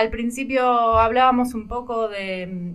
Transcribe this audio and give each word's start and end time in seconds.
al 0.00 0.08
principio 0.08 0.98
hablábamos 0.98 1.52
un 1.52 1.68
poco 1.68 2.08
de, 2.08 2.74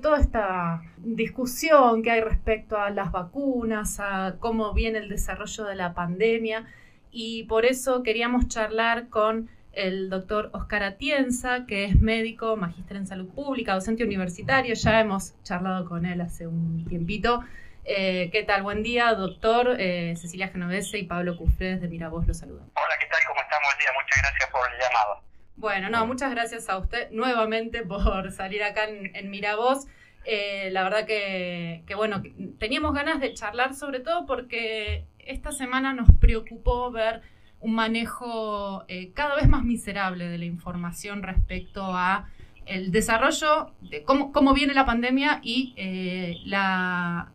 toda 0.00 0.18
esta 0.18 0.80
discusión 0.96 2.02
que 2.02 2.10
hay 2.10 2.22
respecto 2.22 2.78
a 2.78 2.88
las 2.88 3.12
vacunas, 3.12 4.00
a 4.00 4.36
cómo 4.40 4.72
viene 4.72 4.98
el 4.98 5.10
desarrollo 5.10 5.64
de 5.64 5.74
la 5.74 5.92
pandemia 5.92 6.66
y 7.10 7.42
por 7.44 7.66
eso 7.66 8.02
queríamos 8.02 8.48
charlar 8.48 9.10
con 9.10 9.50
el 9.72 10.08
doctor 10.08 10.48
Oscar 10.54 10.84
Atienza, 10.84 11.66
que 11.66 11.84
es 11.84 12.00
médico, 12.00 12.56
magíster 12.56 12.96
en 12.96 13.06
salud 13.06 13.28
pública, 13.28 13.74
docente 13.74 14.02
universitario. 14.02 14.74
Ya 14.74 15.00
hemos 15.00 15.34
charlado 15.42 15.84
con 15.86 16.06
él 16.06 16.20
hace 16.22 16.46
un 16.46 16.86
tiempito. 16.88 17.44
Eh, 17.84 18.30
¿Qué 18.32 18.42
tal? 18.44 18.62
Buen 18.62 18.82
día, 18.82 19.12
doctor. 19.14 19.76
Eh, 19.78 20.14
Cecilia 20.16 20.48
Genovese 20.48 20.98
y 20.98 21.02
Pablo 21.02 21.36
Cufredes 21.36 21.82
de 21.82 21.88
Miravoz 21.88 22.26
los 22.26 22.38
saludan. 22.38 22.70
Hola, 22.74 22.94
¿qué 22.98 23.06
tal? 23.06 23.20
¿Cómo 23.28 23.40
estamos? 23.40 23.68
Buen 23.68 23.78
día. 23.78 23.88
Muchas 24.00 24.22
gracias 24.22 24.50
por 24.50 24.72
el 24.72 24.78
llamado. 24.80 25.33
Bueno, 25.56 25.88
no, 25.88 26.06
muchas 26.06 26.30
gracias 26.30 26.68
a 26.68 26.78
usted 26.78 27.10
nuevamente 27.10 27.82
por 27.84 28.30
salir 28.32 28.62
acá 28.62 28.88
en, 28.88 29.14
en 29.14 29.30
Miravoz. 29.30 29.86
Eh, 30.24 30.70
la 30.72 30.82
verdad 30.84 31.06
que, 31.06 31.82
que, 31.86 31.94
bueno, 31.94 32.22
teníamos 32.58 32.94
ganas 32.94 33.20
de 33.20 33.34
charlar 33.34 33.74
sobre 33.74 34.00
todo 34.00 34.26
porque 34.26 35.04
esta 35.18 35.52
semana 35.52 35.92
nos 35.92 36.08
preocupó 36.18 36.90
ver 36.90 37.22
un 37.60 37.74
manejo 37.74 38.84
eh, 38.88 39.12
cada 39.14 39.36
vez 39.36 39.48
más 39.48 39.64
miserable 39.64 40.28
de 40.28 40.38
la 40.38 40.44
información 40.44 41.22
respecto 41.22 41.82
a 41.82 42.28
el 42.66 42.92
desarrollo 42.92 43.72
de 43.80 44.02
cómo, 44.02 44.32
cómo 44.32 44.54
viene 44.54 44.74
la 44.74 44.84
pandemia 44.84 45.40
y 45.42 45.74
eh, 45.76 46.36
la, 46.44 47.32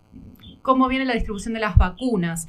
cómo 0.61 0.88
viene 0.88 1.05
la 1.05 1.13
distribución 1.13 1.53
de 1.53 1.59
las 1.59 1.77
vacunas. 1.77 2.47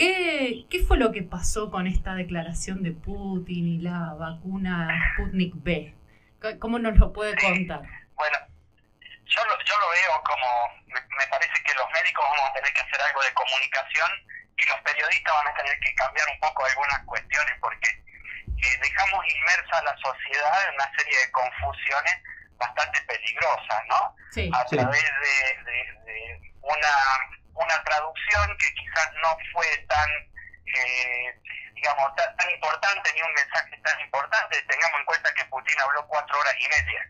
¿Qué, 0.00 0.64
¿Qué, 0.70 0.80
fue 0.80 0.96
lo 0.96 1.12
que 1.12 1.20
pasó 1.20 1.70
con 1.70 1.86
esta 1.86 2.14
declaración 2.14 2.82
de 2.82 2.92
Putin 2.92 3.68
y 3.68 3.78
la 3.84 4.16
vacuna 4.16 4.88
Sputnik 5.12 5.52
B? 5.60 5.92
¿Cómo 6.58 6.78
nos 6.78 6.96
lo 6.96 7.12
puede 7.12 7.36
contar? 7.36 7.84
Bueno, 8.16 8.38
yo 9.28 9.44
lo, 9.44 9.54
yo 9.60 9.74
lo 9.76 9.88
veo 9.92 10.12
como, 10.24 10.48
me 10.88 11.26
parece 11.28 11.52
que 11.52 11.74
los 11.76 11.84
médicos 11.92 12.24
vamos 12.24 12.48
a 12.48 12.52
tener 12.54 12.72
que 12.72 12.80
hacer 12.80 12.96
algo 12.96 13.20
de 13.20 13.34
comunicación 13.34 14.10
y 14.56 14.68
los 14.72 14.80
periodistas 14.80 15.34
van 15.34 15.48
a 15.52 15.54
tener 15.60 15.78
que 15.80 15.94
cambiar 15.94 16.26
un 16.32 16.40
poco 16.40 16.64
algunas 16.64 17.04
cuestiones 17.04 17.54
porque 17.60 17.90
eh, 17.92 18.76
dejamos 18.80 19.20
inmersa 19.28 19.84
a 19.84 19.84
la 19.84 19.96
sociedad 20.00 20.64
en 20.64 20.74
una 20.80 20.88
serie 20.96 21.18
de 21.18 21.30
confusiones 21.30 22.16
bastante 22.56 23.00
peligrosas, 23.02 23.82
¿no? 23.92 24.16
a 24.56 24.64
través 24.64 25.04
de, 25.04 26.40
una, 26.62 26.94
una 27.54 27.82
traducción 27.84 28.56
que 28.58 28.74
quizás 28.74 29.12
no 29.22 29.36
fue 29.52 29.66
tan, 29.88 30.08
eh, 30.66 31.40
digamos, 31.74 32.14
tan, 32.16 32.50
importante, 32.50 33.12
ni 33.14 33.22
un 33.22 33.32
mensaje 33.32 33.76
tan 33.82 34.00
importante. 34.00 34.62
Tengamos 34.62 35.00
en 35.00 35.06
cuenta 35.06 35.34
que 35.34 35.44
Putin 35.46 35.80
habló 35.80 36.06
cuatro 36.06 36.38
horas 36.38 36.54
y 36.58 36.68
media, 36.68 37.06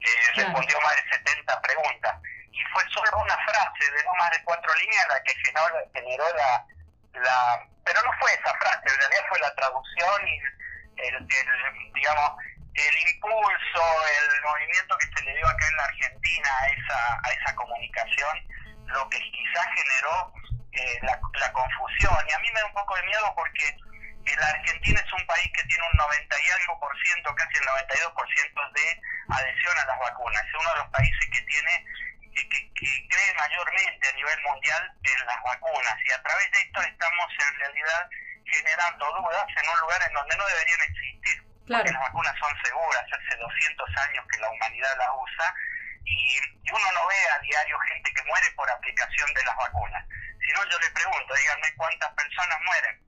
eh, 0.00 0.32
respondió 0.36 0.80
más 0.80 0.96
de 0.96 1.16
70 1.16 1.60
preguntas. 1.60 2.16
Y 2.52 2.62
fue 2.72 2.82
solo 2.90 3.18
una 3.18 3.36
frase 3.44 3.90
de 3.90 4.04
no 4.04 4.14
más 4.14 4.30
de 4.30 4.44
cuatro 4.44 4.74
líneas 4.74 5.06
la 5.08 5.22
que 5.22 5.34
generó, 5.94 6.34
la, 6.34 6.66
la... 7.14 7.66
Pero 7.84 8.02
no 8.02 8.12
fue 8.20 8.32
esa 8.32 8.54
frase, 8.58 8.82
en 8.84 8.98
realidad 8.98 9.24
fue 9.28 9.38
la 9.40 9.54
traducción 9.54 10.28
y 10.28 10.40
el, 11.02 11.14
el, 11.14 11.92
digamos, 11.94 12.32
el 12.74 12.98
impulso, 13.14 13.82
el 13.82 14.42
movimiento 14.42 14.96
que 14.98 15.06
se 15.06 15.24
le 15.24 15.36
dio 15.36 15.48
acá 15.48 15.66
en 15.68 15.76
la 15.76 15.84
Argentina 15.84 16.50
a 16.60 16.66
esa, 16.68 17.20
a 17.24 17.30
esa 17.32 17.54
comunicación, 17.54 18.38
lo 18.92 19.08
que 19.08 19.18
quizás 19.18 19.66
generó 19.74 20.32
eh, 20.72 20.98
la, 21.02 21.20
la 21.40 21.52
confusión. 21.52 22.16
Y 22.28 22.32
a 22.32 22.38
mí 22.38 22.48
me 22.52 22.60
da 22.60 22.66
un 22.66 22.74
poco 22.74 22.96
de 22.96 23.02
miedo 23.02 23.32
porque 23.34 23.76
la 24.36 24.48
Argentina 24.48 25.00
es 25.00 25.12
un 25.12 25.26
país 25.26 25.50
que 25.54 25.64
tiene 25.64 25.84
un 25.90 25.96
90 25.96 26.36
y 26.40 26.50
algo 26.60 26.80
por 26.80 26.92
ciento, 27.02 27.34
casi 27.34 27.58
el 27.58 27.66
92 27.66 28.12
por 28.12 28.28
ciento 28.34 28.60
de 28.72 29.00
adhesión 29.28 29.78
a 29.78 29.84
las 29.86 29.98
vacunas. 29.98 30.44
Es 30.44 30.54
uno 30.54 30.70
de 30.70 30.78
los 30.78 30.88
países 30.88 31.30
que 31.32 31.42
tiene 31.42 31.84
que, 32.34 32.48
que, 32.48 33.08
cree 33.08 33.34
mayormente 33.34 34.08
a 34.08 34.12
nivel 34.12 34.40
mundial 34.42 34.92
en 35.02 35.26
las 35.26 35.42
vacunas 35.42 35.96
y 36.04 36.12
a 36.12 36.22
través 36.22 36.50
de 36.52 36.58
esto 36.62 36.80
estamos 36.82 37.26
en 37.48 37.54
realidad 37.56 38.08
generando 38.46 39.06
dudas 39.06 39.46
en 39.56 39.68
un 39.68 39.80
lugar 39.80 40.00
en 40.06 40.14
donde 40.14 40.36
no 40.36 40.46
deberían 40.46 40.82
existir. 40.82 41.42
Porque 41.66 41.92
las 41.92 42.02
vacunas 42.02 42.34
son 42.38 42.50
seguras, 42.64 43.04
hace 43.06 43.36
200 43.36 43.96
años 43.96 44.24
que 44.30 44.40
la 44.40 44.50
humanidad 44.50 44.96
las 44.98 45.10
usa 45.14 45.54
y, 46.04 46.40
uno 46.70 46.92
no 46.94 47.06
ve 47.08 47.16
a 47.34 47.38
diario 47.40 47.78
gente 47.80 48.14
que 48.14 48.22
muere 48.24 48.46
por 48.54 48.70
aplicación 48.70 49.28
de 49.34 49.44
las 49.44 49.56
vacunas. 49.56 50.04
Si 50.38 50.52
no, 50.52 50.64
yo 50.70 50.78
le 50.78 50.90
pregunto, 50.90 51.34
díganme 51.34 51.74
cuántas 51.76 52.10
personas 52.14 52.58
mueren 52.64 53.02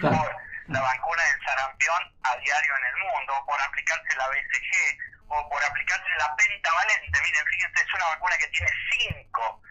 por 0.00 0.36
la 0.68 0.80
vacuna 0.80 1.22
del 1.24 1.44
sarampión 1.44 2.14
a 2.22 2.36
diario 2.36 2.76
en 2.76 2.84
el 2.84 2.96
mundo, 2.96 3.44
por 3.46 3.60
aplicarse 3.60 4.16
la 4.16 4.28
BCG, 4.28 4.98
o 5.26 5.48
por 5.48 5.64
aplicarse 5.64 6.08
la 6.18 6.36
pentavalente. 6.36 7.20
Miren, 7.20 7.46
fíjense, 7.46 7.82
es 7.82 7.94
una 7.94 8.06
vacuna 8.06 8.38
que 8.38 8.48
tiene 8.48 8.70
cinco 8.92 9.62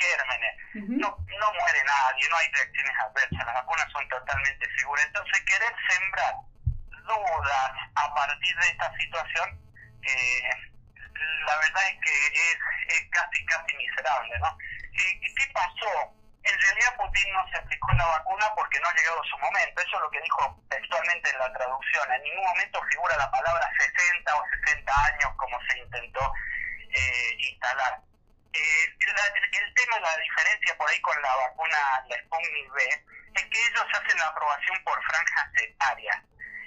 gérmenes. 0.00 0.56
no, 0.74 1.08
no 1.08 1.52
muere 1.52 1.84
nadie, 1.84 2.28
no 2.28 2.36
hay 2.36 2.48
reacciones 2.52 2.92
adversas, 3.00 3.46
las 3.46 3.54
vacunas 3.54 3.86
son 3.92 4.08
totalmente 4.08 4.66
seguras. 4.76 5.06
Entonces, 5.06 5.40
querer 5.42 5.74
sembrar 5.88 6.34
dudas 7.04 7.72
a 7.94 8.14
partir 8.14 8.56
de 8.56 8.66
esta 8.68 8.96
situación, 8.96 9.60
eh, 10.02 10.50
la 11.46 11.56
verdad 11.56 11.82
es 11.90 11.98
que 12.02 12.26
es, 12.26 13.06
casi, 13.10 13.44
casi 13.46 13.76
miserable, 13.76 14.38
¿no? 14.38 14.56
¿Qué, 14.92 15.20
¿Qué 15.20 15.46
pasó? 15.52 16.14
En 16.42 16.58
realidad 16.58 16.96
Putin 16.96 17.32
no 17.32 17.46
se 17.50 17.58
aplicó 17.58 17.92
la 17.92 18.06
vacuna 18.06 18.46
porque 18.56 18.80
no 18.80 18.88
ha 18.88 18.94
llegado 18.94 19.22
su 19.24 19.36
momento. 19.38 19.82
Eso 19.82 19.96
es 19.96 20.02
lo 20.02 20.10
que 20.10 20.20
dijo 20.20 20.64
textualmente 20.70 21.30
en 21.30 21.38
la 21.38 21.52
traducción. 21.52 22.12
En 22.12 22.22
ningún 22.22 22.44
momento 22.44 22.82
figura 22.90 23.16
la 23.16 23.30
palabra 23.30 23.70
60 23.78 24.36
o 24.36 24.44
60 24.64 25.04
años 25.04 25.30
como 25.36 25.58
se 25.68 25.78
intentó 25.78 26.32
eh, 26.90 27.36
instalar. 27.50 28.00
Eh, 28.52 28.84
el, 28.98 29.74
tema, 29.74 30.00
la 30.00 30.16
diferencia 30.16 30.76
por 30.76 30.88
ahí 30.88 31.00
con 31.02 31.20
la 31.22 31.34
vacuna, 31.36 31.78
la 32.08 32.16
Sputnik 32.16 32.72
B, 32.72 33.04
es 33.36 33.44
que 33.44 33.66
ellos 33.66 33.86
hacen 33.92 34.18
la 34.18 34.26
aprobación 34.26 34.82
por 34.84 35.02
franjas 35.04 35.48
etarias. 35.62 36.18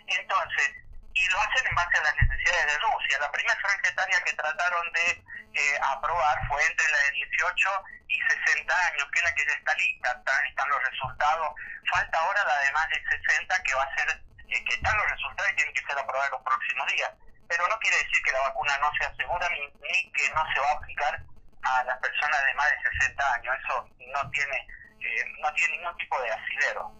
Entonces, 0.07 0.82
y 1.13 1.29
lo 1.29 1.39
hacen 1.41 1.67
en 1.67 1.75
base 1.75 1.97
a 1.97 2.03
las 2.03 2.15
necesidades 2.15 2.65
de 2.65 2.77
Rusia. 2.79 3.19
La 3.19 3.31
primera 3.31 3.55
franja 3.61 3.89
etaria 3.89 4.21
que 4.25 4.33
trataron 4.33 4.91
de 4.93 5.23
eh, 5.53 5.79
aprobar 5.81 6.47
fue 6.47 6.65
entre 6.65 6.89
la 6.89 6.97
de 6.97 7.11
18 7.11 7.69
y 8.09 8.19
60 8.45 8.87
años, 8.87 9.07
que 9.11 9.19
es 9.19 9.25
la 9.25 9.35
que 9.35 9.45
ya 9.45 9.53
está 9.53 9.73
lista, 9.75 10.23
están, 10.47 10.69
los 10.69 10.83
resultados. 10.89 11.53
Falta 11.91 12.19
ahora 12.19 12.43
la 12.45 12.57
de 12.65 12.71
más 12.71 12.89
de 12.89 13.03
60, 13.03 13.63
que 13.63 13.73
va 13.75 13.83
a 13.83 13.95
ser, 13.95 14.09
eh, 14.49 14.63
que 14.65 14.73
están 14.73 14.97
los 14.97 15.09
resultados 15.11 15.51
y 15.51 15.55
tienen 15.55 15.73
que 15.73 15.85
ser 15.85 15.97
aprobados 15.97 16.31
los 16.31 16.41
próximos 16.41 16.87
días. 16.87 17.11
Pero 17.47 17.67
no 17.67 17.77
quiere 17.77 17.97
decir 17.97 18.21
que 18.25 18.31
la 18.31 18.39
vacuna 18.49 18.77
no 18.79 18.91
sea 18.97 19.13
segura 19.15 19.47
ni, 19.49 19.61
ni 19.85 20.11
que 20.13 20.29
no 20.33 20.41
se 20.53 20.59
va 20.59 20.69
a 20.69 20.77
aplicar 20.77 21.21
a 21.61 21.83
las 21.83 21.99
personas 21.99 22.45
de 22.45 22.53
más 22.55 22.71
de 22.71 22.89
60 22.99 23.33
años. 23.33 23.55
Eso 23.63 23.87
no 23.99 24.29
tiene, 24.31 24.67
eh, 24.99 25.25
no 25.39 25.53
tiene 25.53 25.77
ningún 25.77 25.97
tipo 25.97 26.19
de 26.21 26.31
asidero. 26.31 26.91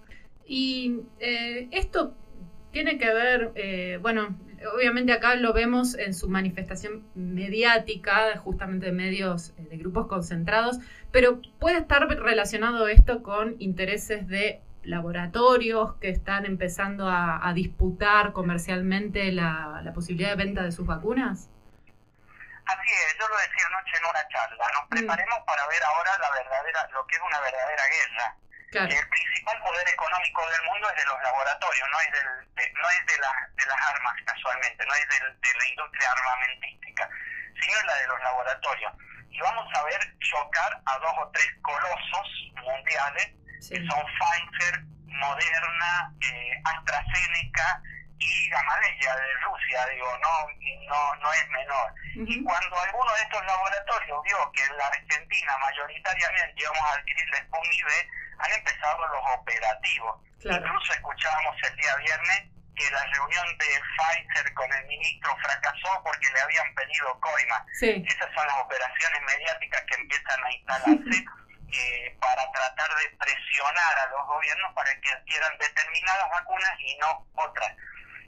Y 0.45 1.00
esto 1.72 2.13
tiene 2.74 2.98
que 2.98 3.14
ver, 3.14 4.00
bueno, 4.02 4.36
obviamente 4.72 5.14
acá 5.14 5.36
lo 5.36 5.54
vemos 5.54 5.96
en 5.96 6.14
su 6.14 6.30
manifestación 6.30 7.06
mediática, 7.16 8.38
justamente 8.38 8.88
de 8.88 8.92
medios, 8.92 9.54
eh, 9.58 9.68
de 9.70 9.78
grupos 9.78 10.08
concentrados, 10.08 10.80
pero 11.12 11.42
puede 11.60 11.78
estar 11.78 12.08
relacionado 12.08 12.88
esto 12.88 13.24
con 13.24 13.56
intereses 13.60 14.28
de 14.28 14.62
laboratorios 14.84 15.96
que 15.96 16.10
están 16.10 16.46
empezando 16.46 17.08
a, 17.10 17.52
disputar 17.56 18.34
comercialmente 18.34 19.32
la, 19.32 19.92
posibilidad 19.94 20.32
de 20.32 20.36
venta 20.36 20.64
de 20.64 20.72
sus 20.72 20.86
vacunas? 20.86 21.50
Así 22.66 22.90
es, 22.90 23.16
yo 23.20 23.28
lo 23.28 23.38
decía 23.38 23.68
anoche 23.68 23.98
en 23.98 24.06
una 24.06 24.28
charla, 24.28 24.66
nos 24.74 24.86
mm. 24.86 24.90
preparemos 24.90 25.40
para 25.46 25.68
ver 25.68 25.84
ahora 25.84 26.12
la 26.20 26.32
verdadera, 26.32 26.90
lo 26.94 27.06
que 27.08 27.16
es 27.16 27.22
una 27.22 27.40
verdadera 27.40 27.84
guerra 27.92 28.38
el 28.80 29.10
principal 29.10 29.60
poder 29.62 29.88
económico 29.88 30.50
del 30.50 30.64
mundo 30.64 30.90
es 30.90 30.96
de 30.98 31.06
los 31.06 31.22
laboratorios, 31.22 31.90
no 31.92 32.00
es, 32.00 32.12
del, 32.12 32.56
de, 32.56 32.74
no 32.74 32.90
es 32.90 33.06
de, 33.06 33.14
de 33.14 33.66
las 33.68 33.82
armas 33.88 34.16
casualmente, 34.26 34.86
no 34.86 34.94
es 34.96 35.08
de 35.10 35.54
la 35.60 35.68
industria 35.70 36.12
armamentística, 36.12 37.10
sino 37.62 37.78
es 37.78 37.86
la 37.86 37.96
de 37.96 38.08
los 38.08 38.24
laboratorios. 38.24 38.94
Y 39.30 39.40
vamos 39.40 39.68
a 39.75 39.84
ver 39.84 40.18
chocar 40.20 40.81
a 40.86 40.98
dos 41.00 41.14
o 41.18 41.31
tres 41.34 41.50
colosos 41.62 42.28
mundiales, 42.62 43.28
que 43.70 43.78
son 43.88 44.04
Pfizer, 44.18 44.84
Moderna, 45.06 46.14
eh, 46.22 46.62
AstraZeneca 46.64 47.81
y 48.19 48.50
Gamaleya 48.50 49.15
de 49.15 49.33
Rusia, 49.42 49.86
digo, 49.92 50.18
no, 50.21 50.48
no, 50.88 51.15
no 51.15 51.33
es 51.33 51.50
menor. 51.50 51.94
Y 52.15 52.44
cuando 52.44 52.80
alguno 52.80 53.13
de 53.13 53.21
estos 53.21 53.45
laboratorios 53.45 54.24
vio 54.24 54.51
que 54.51 54.63
en 54.63 54.77
la 54.77 54.88
Argentina 54.88 55.57
mayoritariamente 55.57 56.62
íbamos 56.62 56.81
a 56.81 56.94
adquirir 56.94 57.30
la 57.31 57.38
Sputnik 57.39 57.86
han 58.39 58.51
empezado 58.51 59.07
los 59.07 59.39
operativos. 59.39 60.21
Incluso 60.44 60.94
escuchábamos 60.94 61.56
el 61.63 61.75
día 61.77 61.95
viernes 61.98 62.44
que 62.75 62.89
la 62.92 63.06
reunión 63.06 63.57
de 63.57 63.65
Pfizer 63.95 64.54
con 64.54 64.71
el 64.74 64.86
ministro 64.86 65.36
fracasó 65.42 66.04
porque 66.04 66.30
le 66.33 66.42
habían 66.42 66.75
pedido 66.75 67.19
coima. 67.19 67.66
Esas 67.81 68.30
son 68.33 68.48
las 68.48 68.57
operaciones 68.57 69.21
mediáticas 69.21 69.83
que 69.83 69.95
empiezan 69.95 70.44
a 70.44 70.51
instalarse 70.51 71.25
eh, 71.74 72.18
para 72.19 72.51
tratar 72.51 72.89
de 72.98 73.09
presionar 73.18 73.98
a 74.00 74.07
los 74.07 74.27
gobiernos 74.27 74.74
para 74.74 74.89
que 75.00 75.12
adquieran 75.12 75.57
determinadas 75.57 76.30
vacunas 76.31 76.74
y 76.80 76.98
no 76.98 77.25
otras. 77.36 77.74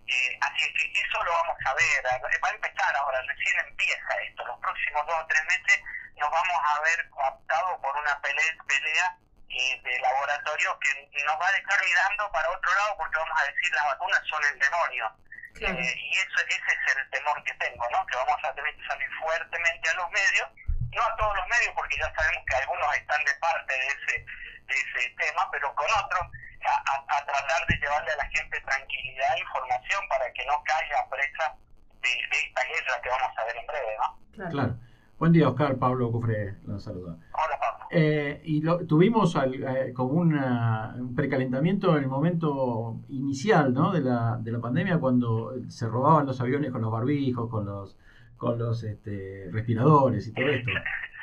Eh, 0.07 0.37
así 0.39 0.73
que 0.73 1.01
eso 1.01 1.23
lo 1.23 1.31
vamos 1.31 1.57
a 1.65 1.73
ver, 1.73 2.05
va 2.43 2.49
a 2.49 2.51
empezar 2.51 2.95
ahora, 2.95 3.21
recién 3.23 3.59
empieza 3.67 4.13
esto, 4.21 4.45
los 4.45 4.59
próximos 4.59 5.05
dos 5.07 5.17
o 5.17 5.25
tres 5.25 5.43
meses 5.45 5.81
nos 6.17 6.29
vamos 6.29 6.59
a 6.63 6.79
ver 6.81 7.09
coaptados 7.09 7.79
por 7.81 7.95
una 7.97 8.21
pelea, 8.21 8.53
pelea 8.67 9.17
eh, 9.49 9.81
de 9.83 9.99
laboratorio 9.99 10.77
que 10.79 11.23
nos 11.23 11.39
va 11.39 11.47
a 11.47 11.51
dejar 11.53 11.79
mirando 11.83 12.31
para 12.31 12.49
otro 12.49 12.75
lado 12.75 12.97
porque 12.97 13.17
vamos 13.17 13.41
a 13.41 13.45
decir 13.45 13.71
las 13.73 13.85
vacunas 13.85 14.21
son 14.27 14.43
el 14.45 14.59
demonio. 14.59 15.11
Eh, 15.55 15.95
y 15.95 16.17
eso, 16.17 16.37
ese 16.49 16.67
es 16.67 16.97
el 16.97 17.09
temor 17.11 17.41
que 17.43 17.53
tengo, 17.53 17.87
¿no? 17.89 18.05
que 18.07 18.17
vamos 18.17 18.43
a 18.43 18.53
tener 18.53 18.75
que 18.75 18.87
salir 18.87 19.09
fuertemente 19.19 19.89
a 19.89 19.93
los 19.93 20.11
medios, 20.11 20.49
no 20.91 21.01
a 21.01 21.15
todos 21.15 21.37
los 21.37 21.47
medios 21.47 21.73
porque 21.73 21.97
ya 21.97 22.13
sabemos 22.13 22.43
que 22.45 22.55
algunos 22.55 22.95
están 22.95 23.23
de 23.23 23.33
parte 23.35 23.73
de 23.73 23.87
ese, 23.87 24.25
de 24.67 24.75
ese 24.75 25.09
tema, 25.17 25.49
pero 25.51 25.73
con 25.75 25.87
otros 25.89 26.27
a, 26.63 27.25
tratar 27.25 27.67
de 27.67 27.75
llevarle 27.77 28.11
a 28.11 28.17
la 28.17 28.29
gente 28.29 28.61
tranquilidad 28.61 29.35
e 29.35 29.39
información 29.39 30.01
para 30.09 30.31
que 30.33 30.45
no 30.45 30.53
caiga 30.63 31.09
presa 31.09 31.55
de, 32.01 32.09
esta 32.09 32.61
guerra 32.63 33.01
que 33.01 33.09
vamos 33.09 33.37
a 33.37 33.45
ver 33.45 33.57
en 33.57 33.67
breve, 33.67 33.97
¿no? 33.97 34.49
Claro. 34.51 34.77
Buen 35.17 35.31
día, 35.31 35.47
Oscar. 35.47 35.77
Pablo 35.77 36.11
Cufre 36.11 36.55
la 36.65 36.77
saluda. 36.77 37.17
Hola, 37.31 37.59
Pablo. 37.59 37.85
Eh, 37.89 38.41
y 38.43 38.61
lo, 38.61 38.85
tuvimos 38.85 39.33
eh, 39.37 39.93
como 39.93 40.13
un 40.13 41.13
precalentamiento 41.15 41.97
en 41.97 42.03
el 42.03 42.09
momento 42.09 42.99
inicial 43.07 43.73
¿no? 43.73 43.93
de, 43.93 44.01
la, 44.01 44.37
de 44.41 44.51
la 44.51 44.59
pandemia, 44.59 44.99
cuando 44.99 45.53
se 45.69 45.87
robaban 45.87 46.25
los 46.25 46.41
aviones 46.41 46.71
con 46.71 46.81
los 46.81 46.91
barbijos, 46.91 47.49
con 47.49 47.65
los, 47.65 47.97
con 48.35 48.59
los 48.59 48.83
este, 48.83 49.49
respiradores 49.51 50.27
y 50.27 50.33
todo 50.33 50.47
esto. 50.47 50.71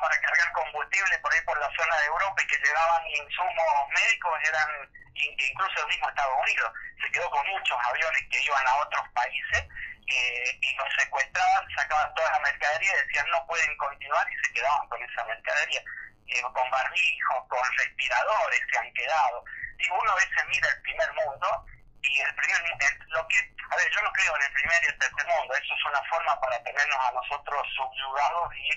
para 0.00 0.20
cargar 0.20 0.52
combustible 0.52 1.18
por 1.18 1.32
ahí 1.32 1.40
por 1.42 1.58
la 1.60 1.70
zona 1.76 1.96
de 1.98 2.06
Europa 2.06 2.42
y 2.42 2.46
que 2.46 2.58
llevaban 2.58 3.06
insumos 3.06 3.88
médicos 3.94 4.32
eran 4.48 4.90
incluso 5.14 5.80
el 5.80 5.86
mismo 5.88 6.08
Estados 6.08 6.38
Unidos. 6.42 6.72
Se 7.02 7.10
quedó 7.12 7.30
con 7.30 7.46
muchos 7.46 7.78
aviones 7.84 8.22
que 8.30 8.40
iban 8.42 8.66
a 8.66 8.74
otros 8.76 9.04
países 9.14 9.64
eh, 10.06 10.58
y 10.60 10.74
los 10.74 10.88
secuestraban, 10.98 11.64
sacaban 11.76 12.14
toda 12.14 12.30
la 12.32 12.40
mercadería 12.40 12.92
y 12.92 13.06
decían 13.06 13.30
no 13.30 13.46
pueden 13.46 13.76
continuar 13.76 14.26
y 14.28 14.46
se 14.46 14.52
quedaban 14.52 14.88
con 14.88 15.02
esa 15.02 15.24
mercadería. 15.24 15.82
Eh, 16.30 16.42
con 16.42 16.70
barbijos, 16.70 17.42
con 17.48 17.58
respiradores 17.76 18.60
se 18.70 18.78
han 18.78 18.92
quedado. 18.94 19.44
Y 19.78 19.90
uno 19.90 20.12
a 20.12 20.14
veces 20.14 20.44
mira 20.48 20.68
el 20.68 20.82
primer 20.82 21.12
mundo 21.14 21.66
y 22.02 22.20
el 22.20 22.34
primer 22.34 22.60
lo 23.08 23.26
que 23.28 23.38
a 23.70 23.76
ver 23.76 23.90
yo 23.90 24.02
no 24.02 24.12
creo 24.12 24.36
en 24.36 24.42
el 24.42 24.52
primer 24.52 24.82
y 24.82 24.86
el 24.86 24.98
tercer 24.98 25.26
mundo 25.26 25.54
eso 25.54 25.74
es 25.74 25.84
una 25.84 26.02
forma 26.08 26.40
para 26.40 26.62
tenernos 26.62 26.98
a 26.98 27.12
nosotros 27.12 27.66
subyugados 27.76 28.54
y 28.56 28.70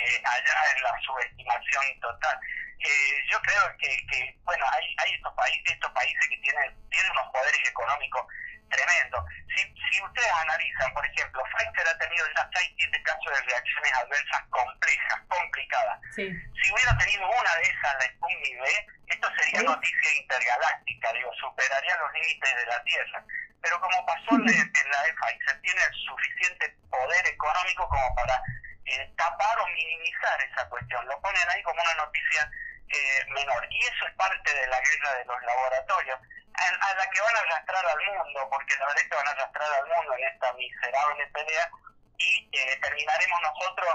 allá 0.00 0.56
en 0.76 0.82
la 0.82 1.00
subestimación 1.04 2.00
total. 2.00 2.38
Eh, 2.78 3.24
yo 3.30 3.40
creo 3.42 3.76
que, 3.78 4.36
bueno, 4.44 4.64
hay, 4.72 4.94
hay 4.98 5.14
estos 5.14 5.32
países, 5.34 5.72
estos 5.72 5.90
países 5.92 6.28
que 6.28 6.38
tienen, 6.38 6.74
tienen 6.90 7.10
unos 7.12 7.30
poderes 7.32 7.68
económicos 7.68 8.26
tremendos. 8.72 9.24
Si, 9.54 9.62
si 9.62 10.02
ustedes 10.02 10.32
analizan, 10.32 10.92
por 10.94 11.04
ejemplo, 11.06 11.42
Pfizer 11.52 11.88
ha 11.88 11.98
tenido 11.98 12.26
ya 12.34 12.48
6, 12.52 12.74
7 12.78 13.02
casos 13.02 13.32
de 13.32 13.42
reacciones 13.42 13.92
adversas 13.94 14.42
complejas, 14.50 15.20
complicadas. 15.28 16.00
Si 16.16 16.72
hubiera 16.72 16.96
tenido 16.98 17.28
una 17.28 17.54
de 17.56 17.62
esas, 17.62 17.94
la 18.00 18.06
Sputnik 18.16 18.60
V, 18.60 18.86
esto 19.06 19.28
sería 19.36 19.62
noticia 19.62 20.14
intergaláctica, 20.20 21.12
digo, 21.12 21.30
superaría 21.38 21.96
los 21.98 22.12
límites 22.12 22.56
de 22.56 22.66
la 22.66 22.82
Tierra. 22.82 23.24
Pero 23.62 23.80
como 23.80 24.06
pasó 24.06 24.34
en, 24.34 24.46
la 24.46 25.00
Pfizer, 25.06 25.60
tiene 25.62 25.80
el 25.84 25.94
suficiente 25.94 26.74
poder 26.90 27.26
económico 27.26 27.88
como 27.88 28.14
para 28.16 28.42
eh, 28.86 29.12
tapar 29.16 29.58
o 29.60 29.66
minimizar 29.68 30.40
esa 30.42 30.68
cuestión, 30.68 31.06
lo 31.06 31.20
ponen 31.20 31.48
ahí 31.50 31.62
como 31.62 31.80
una 31.80 31.94
noticia 31.94 32.50
eh, 32.88 33.20
menor. 33.34 33.66
Y 33.70 33.78
eso 33.78 34.06
es 34.06 34.14
parte 34.14 34.54
de 34.54 34.66
la 34.66 34.80
guerra 34.80 35.18
de 35.18 35.24
los 35.24 35.42
laboratorios, 35.42 36.18
a, 36.54 36.94
la 36.94 37.10
que 37.10 37.20
van 37.20 37.36
a 37.36 37.40
arrastrar 37.40 37.84
al 37.86 38.00
mundo, 38.04 38.48
porque 38.50 38.76
la 38.76 38.86
verdad 38.86 39.02
es 39.02 39.08
que 39.08 39.16
van 39.16 39.28
a 39.28 39.30
arrastrar 39.30 39.68
al 39.72 39.86
mundo 39.88 40.14
en 40.14 40.24
esta 40.28 40.52
miserable 40.54 41.26
pelea 41.32 41.70
y 42.18 42.48
eh, 42.52 42.78
terminaremos 42.82 43.40
nosotros, 43.40 43.88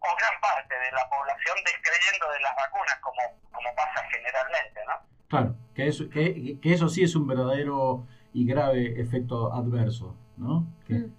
o 0.00 0.16
gran 0.16 0.40
parte 0.40 0.78
de 0.78 0.92
la 0.92 1.08
población, 1.10 1.56
descreyendo 1.64 2.30
de 2.30 2.40
las 2.40 2.54
vacunas, 2.54 2.98
como, 3.00 3.22
como 3.50 3.74
pasa 3.74 4.06
generalmente, 4.10 4.80
¿no? 4.86 4.94
Claro, 5.28 5.56
que 5.74 5.88
eso, 5.88 6.08
que, 6.08 6.60
que 6.62 6.72
eso 6.72 6.88
sí 6.88 7.02
es 7.02 7.16
un 7.16 7.26
verdadero 7.26 8.06
y 8.32 8.46
grave 8.46 9.00
efecto 9.00 9.52
adverso, 9.52 10.16
¿no? 10.36 10.66
Que, 10.86 10.94
mm. 10.94 11.18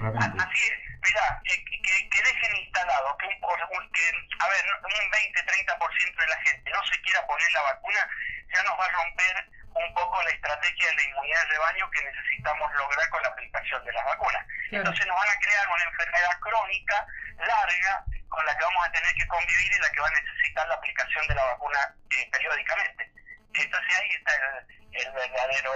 Así 0.00 0.64
es, 0.72 0.81
mira, 1.02 1.42
que, 1.44 1.64
que, 2.10 2.22
dejen 2.22 2.56
instalado, 2.56 3.16
que, 3.18 3.26
un, 3.26 3.92
que 3.92 4.12
a 4.38 4.48
ver, 4.48 4.64
un 4.82 5.10
20-30% 5.10 6.16
de 6.16 6.26
la 6.26 6.36
gente 6.42 6.70
no 6.70 6.82
se 6.84 7.00
quiera 7.02 7.26
poner 7.26 7.50
la 7.52 7.62
vacuna, 7.62 8.08
ya 8.54 8.62
nos 8.62 8.78
va 8.78 8.84
a 8.84 8.90
romper 8.90 9.46
un 9.74 9.94
poco 9.94 10.22
la 10.22 10.30
estrategia 10.30 10.88
de 10.88 10.94
la 10.94 11.02
inmunidad 11.02 11.42
de 11.42 11.48
rebaño 11.48 11.90
que 11.90 12.04
necesitamos 12.04 12.72
lograr 12.74 13.08
con 13.10 13.22
la 13.22 13.28
aplicación 13.28 13.84
de 13.84 13.92
las 13.92 14.04
vacunas. 14.04 14.46
Entonces 14.70 15.06
nos 15.06 15.16
van 15.16 15.28
a 15.28 15.40
crear 15.40 15.68
una 15.68 15.84
enfermedad 15.84 16.40
crónica, 16.40 17.06
larga, 17.38 18.04
con 18.28 18.46
la 18.46 18.56
que 18.56 18.64
vamos 18.64 18.86
a 18.86 18.92
tener 18.92 19.14
que 19.14 19.26
convivir 19.26 19.72
y 19.72 19.80
la 19.80 19.90
que 19.90 20.00
va 20.00 20.08
a 20.08 20.20
necesitar 20.20 20.68
la 20.68 20.74
aplicación 20.74 21.26
de 21.28 21.34
la 21.34 21.44
vacuna 21.44 21.94
eh, 22.10 22.28
periódicamente. 22.30 23.10
Entonces 23.54 23.96
ahí 23.96 24.10
está 24.10 24.32
el, 24.34 24.81
el, 24.92 25.12
verdadero 25.12 25.72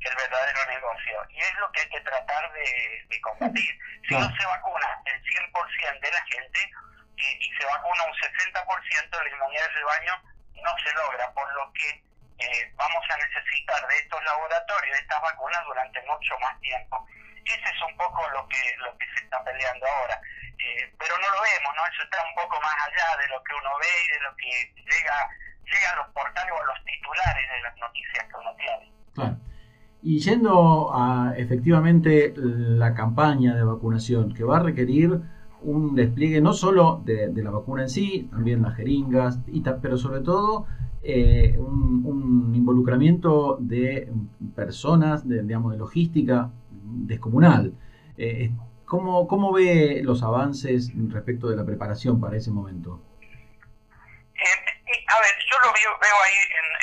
el 0.00 0.16
verdadero 0.16 0.66
negocio 0.66 1.26
y 1.30 1.40
es 1.40 1.54
lo 1.56 1.70
que 1.72 1.80
hay 1.80 1.88
que 1.88 2.00
tratar 2.00 2.52
de, 2.52 3.04
de 3.08 3.20
combatir. 3.20 3.78
Si 4.08 4.14
no 4.14 4.36
se 4.36 4.46
vacuna 4.46 5.00
el 5.04 5.22
100% 5.22 6.00
de 6.00 6.10
la 6.10 6.24
gente 6.26 6.70
y 7.16 7.52
se 7.58 7.64
vacuna 7.64 8.04
un 8.04 8.14
60% 8.14 9.22
la 9.22 9.30
inmunidad 9.30 9.62
de 9.62 9.72
rebaño 9.74 10.22
no 10.62 10.74
se 10.82 10.92
logra, 10.94 11.32
por 11.32 11.52
lo 11.54 11.72
que 11.72 12.02
eh, 12.38 12.72
vamos 12.74 13.04
a 13.08 13.16
necesitar 13.16 13.86
de 13.86 13.96
estos 13.96 14.22
laboratorios, 14.24 14.96
de 14.96 15.02
estas 15.02 15.22
vacunas 15.22 15.64
durante 15.64 16.02
mucho 16.02 16.38
más 16.38 16.60
tiempo. 16.60 17.06
Ese 17.44 17.70
es 17.70 17.82
un 17.82 17.96
poco 17.96 18.28
lo 18.30 18.46
que 18.48 18.76
lo 18.78 18.96
que 18.98 19.06
se 19.14 19.24
está 19.24 19.42
peleando 19.44 19.86
ahora. 19.86 20.20
Eh, 20.58 20.92
pero 20.98 21.16
no 21.18 21.28
lo 21.28 21.40
vemos, 21.40 21.76
¿no? 21.76 21.86
Eso 21.86 22.02
está 22.02 22.22
un 22.24 22.34
poco 22.34 22.60
más 22.60 22.74
allá 22.86 23.16
de 23.18 23.28
lo 23.28 23.42
que 23.44 23.54
uno 23.54 23.78
ve 23.78 23.88
y 24.04 24.08
de 24.08 24.20
lo 24.20 24.36
que 24.36 24.74
llega 24.76 25.30
llega 25.66 25.92
a 25.92 25.96
los 25.96 26.14
portales 26.14 26.52
o 26.52 26.62
a 26.62 26.66
los 26.66 26.78
titulares 26.84 27.44
de 27.52 27.60
las 27.62 27.74
noticias 27.80 28.24
que 28.26 28.36
uno 28.40 28.50
tiene. 28.56 28.92
Claro. 29.14 29.36
Y 30.02 30.18
yendo 30.20 30.94
a 30.94 31.34
efectivamente 31.36 32.32
la 32.36 32.94
campaña 32.94 33.56
de 33.56 33.64
vacunación, 33.64 34.32
que 34.32 34.44
va 34.44 34.58
a 34.58 34.62
requerir 34.62 35.20
un 35.62 35.94
despliegue 35.94 36.40
no 36.40 36.52
solo 36.52 37.02
de, 37.04 37.32
la 37.34 37.50
vacuna 37.50 37.82
en 37.82 37.88
sí, 37.88 38.28
también 38.30 38.62
las 38.62 38.76
jeringas, 38.76 39.40
y 39.48 39.62
pero 39.82 39.96
sobre 39.96 40.20
todo 40.20 40.66
eh, 41.02 41.58
un, 41.58 42.52
involucramiento 42.54 43.58
de 43.60 44.12
personas, 44.54 45.28
de, 45.28 45.42
digamos, 45.42 45.72
de 45.72 45.78
logística 45.78 46.50
descomunal. 46.70 47.74
Eh, 48.16 48.52
¿cómo, 48.84 49.26
¿Cómo 49.26 49.52
ve 49.52 50.00
los 50.04 50.22
avances 50.22 50.92
respecto 51.10 51.48
de 51.48 51.56
la 51.56 51.64
preparación 51.64 52.20
para 52.20 52.36
ese 52.36 52.50
momento? 52.50 53.00
A 55.08 55.20
ver, 55.20 55.38
yo 55.50 55.58
lo 55.60 55.72
veo, 55.72 56.22
ahí 56.22 56.34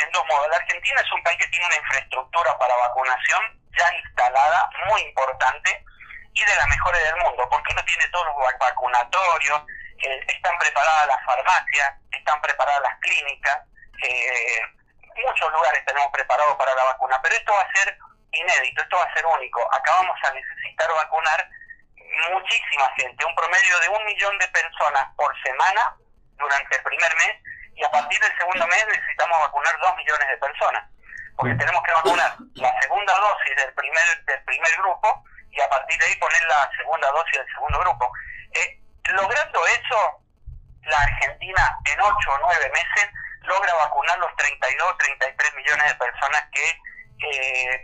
en, 0.03 0.12
dos 0.12 0.25
modos. 0.27 0.48
La 0.50 0.58
Argentina 0.58 1.01
es 1.01 1.12
un 1.12 1.24
país 1.24 1.38
que 1.38 1.48
tiene 1.48 1.65
una 1.65 1.75
infraestructura 1.75 2.58
para 2.58 2.75
vacunación 2.75 3.42
ya 3.77 3.94
instalada, 3.96 4.70
muy 4.88 5.01
importante, 5.01 5.84
y 6.34 6.44
de 6.44 6.56
las 6.56 6.68
mejores 6.68 7.03
del 7.03 7.15
mundo, 7.18 7.48
porque 7.50 7.74
no 7.74 7.84
tiene 7.86 8.08
todos 8.10 8.25
los 8.27 8.36
vacunatorios, 8.60 9.63
están 10.27 10.58
preparadas 10.60 11.08
las 11.08 11.25
farmacias, 11.25 11.94
están 12.12 12.42
preparadas 12.42 12.82
las 12.82 13.00
clínicas, 13.00 13.60
eh, 14.03 14.60
muchos 15.15 15.51
lugares 15.51 15.86
tenemos 15.86 16.12
preparados 16.12 16.56
para 16.58 16.74
la 16.75 16.84
vacuna, 16.84 17.20
pero 17.22 17.36
esto 17.36 17.53
va 17.53 17.62
a 17.62 17.74
ser 17.74 17.98
inédito, 18.32 18.82
esto 18.82 18.98
va 18.98 19.03
a 19.03 19.13
ser 19.13 19.25
único. 19.25 19.62
Acá 19.74 19.92
vamos 19.92 20.18
a 20.24 20.32
necesitar 20.32 20.92
vacunar 20.92 21.50
muchísima 22.32 22.89
gente, 22.98 23.25
un 23.25 23.36
promedio 23.36 23.80
de 23.80 23.89
un 23.89 24.06
millón 24.06 24.38
de 24.39 24.48
personas 24.50 25.08
por 25.15 25.34
semana 25.44 25.96
durante 26.38 26.75
el 26.75 26.84
primer 26.84 27.15
mes 27.15 27.34
y 27.75 27.84
a 27.84 27.92
partir 27.92 28.20
del 28.20 28.38
segundo 28.38 28.68
mes 28.68 28.86
necesitamos 28.88 29.39
vacunar 29.39 29.80
dos 29.80 29.96
millones 29.96 30.27
de 30.27 30.38
personas, 30.38 30.84
porque 31.38 31.56
tenemos 31.56 31.84
que 31.84 31.92
vacunar 31.94 32.36
la 32.56 32.82
segunda 32.82 33.13
dosis 33.13 33.56
del 33.56 33.74
primer, 33.74 34.25
del 34.25 34.44
primer 34.44 34.72
grupo 34.77 35.24
y 35.50 35.62
a 35.62 35.70
partir 35.70 36.00
de 36.00 36.06
ahí 36.06 36.15
poner 36.18 36.42
la 36.44 36.70
segunda 36.77 37.12
dosis 37.12 37.38
del 37.38 37.48
segundo 37.53 37.80
grupo. 37.80 38.12
Eh, 38.53 38.80
logrando 39.10 39.65
eso, 39.68 40.24
la 40.84 40.98
Argentina 40.98 41.80
en 41.86 42.01
8 42.01 42.12
o 42.12 42.38
9 42.39 42.72
meses 42.72 43.10
logra 43.42 43.74
vacunar 43.75 44.18
los 44.20 44.36
32, 44.36 44.98
33 44.98 45.56
millones 45.56 45.88
de 45.88 45.96
personas 45.96 46.44
que 46.51 46.80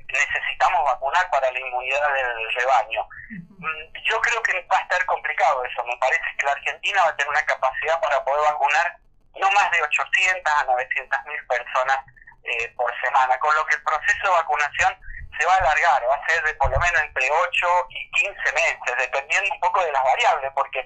necesitamos 0.08 0.84
vacunar 0.86 1.30
para 1.32 1.52
la 1.52 1.60
inmunidad 1.60 2.14
del 2.14 2.54
rebaño. 2.56 3.08
Mm, 3.30 4.04
yo 4.04 4.20
creo 4.22 4.44
que 4.44 4.68
va 4.72 4.78
a 4.78 4.82
estar 4.82 5.06
complicado 5.06 5.64
eso. 5.64 5.84
Me 5.86 5.98
parece 5.98 6.26
que 6.38 6.46
la 6.46 6.52
Argentina 6.52 7.04
va 7.04 7.10
a 7.10 7.16
tener 7.16 7.30
una 7.30 7.46
capacidad 7.46 8.00
para 8.02 8.24
poder 8.24 8.52
vacunar 8.52 8.98
no 9.36 9.52
más 9.52 9.72
de 9.72 9.82
800 9.82 10.54
a 10.54 10.64
900 10.66 11.26
mil 11.26 11.48
personas 11.48 11.98
eh, 12.44 12.74
por 12.76 12.90
semana, 13.02 13.38
con 13.40 13.54
lo 13.56 13.66
que 13.66 13.76
el 13.76 13.84
proceso 13.84 14.24
de 14.24 14.30
vacunación 14.30 14.96
se 15.38 15.46
va 15.46 15.54
a 15.54 15.58
alargar, 15.58 16.04
va 16.10 16.16
a 16.16 16.28
ser 16.28 16.44
de 16.44 16.54
por 16.56 16.70
lo 16.70 16.80
menos 16.80 17.02
entre 17.02 17.30
8 17.32 17.88
y 17.90 18.12
15 18.12 18.52
meses, 18.52 18.98
dependiendo 18.98 19.54
un 19.54 19.60
poco 19.60 19.84
de 19.84 19.92
las 19.92 20.04
variables, 20.04 20.52
porque 20.54 20.80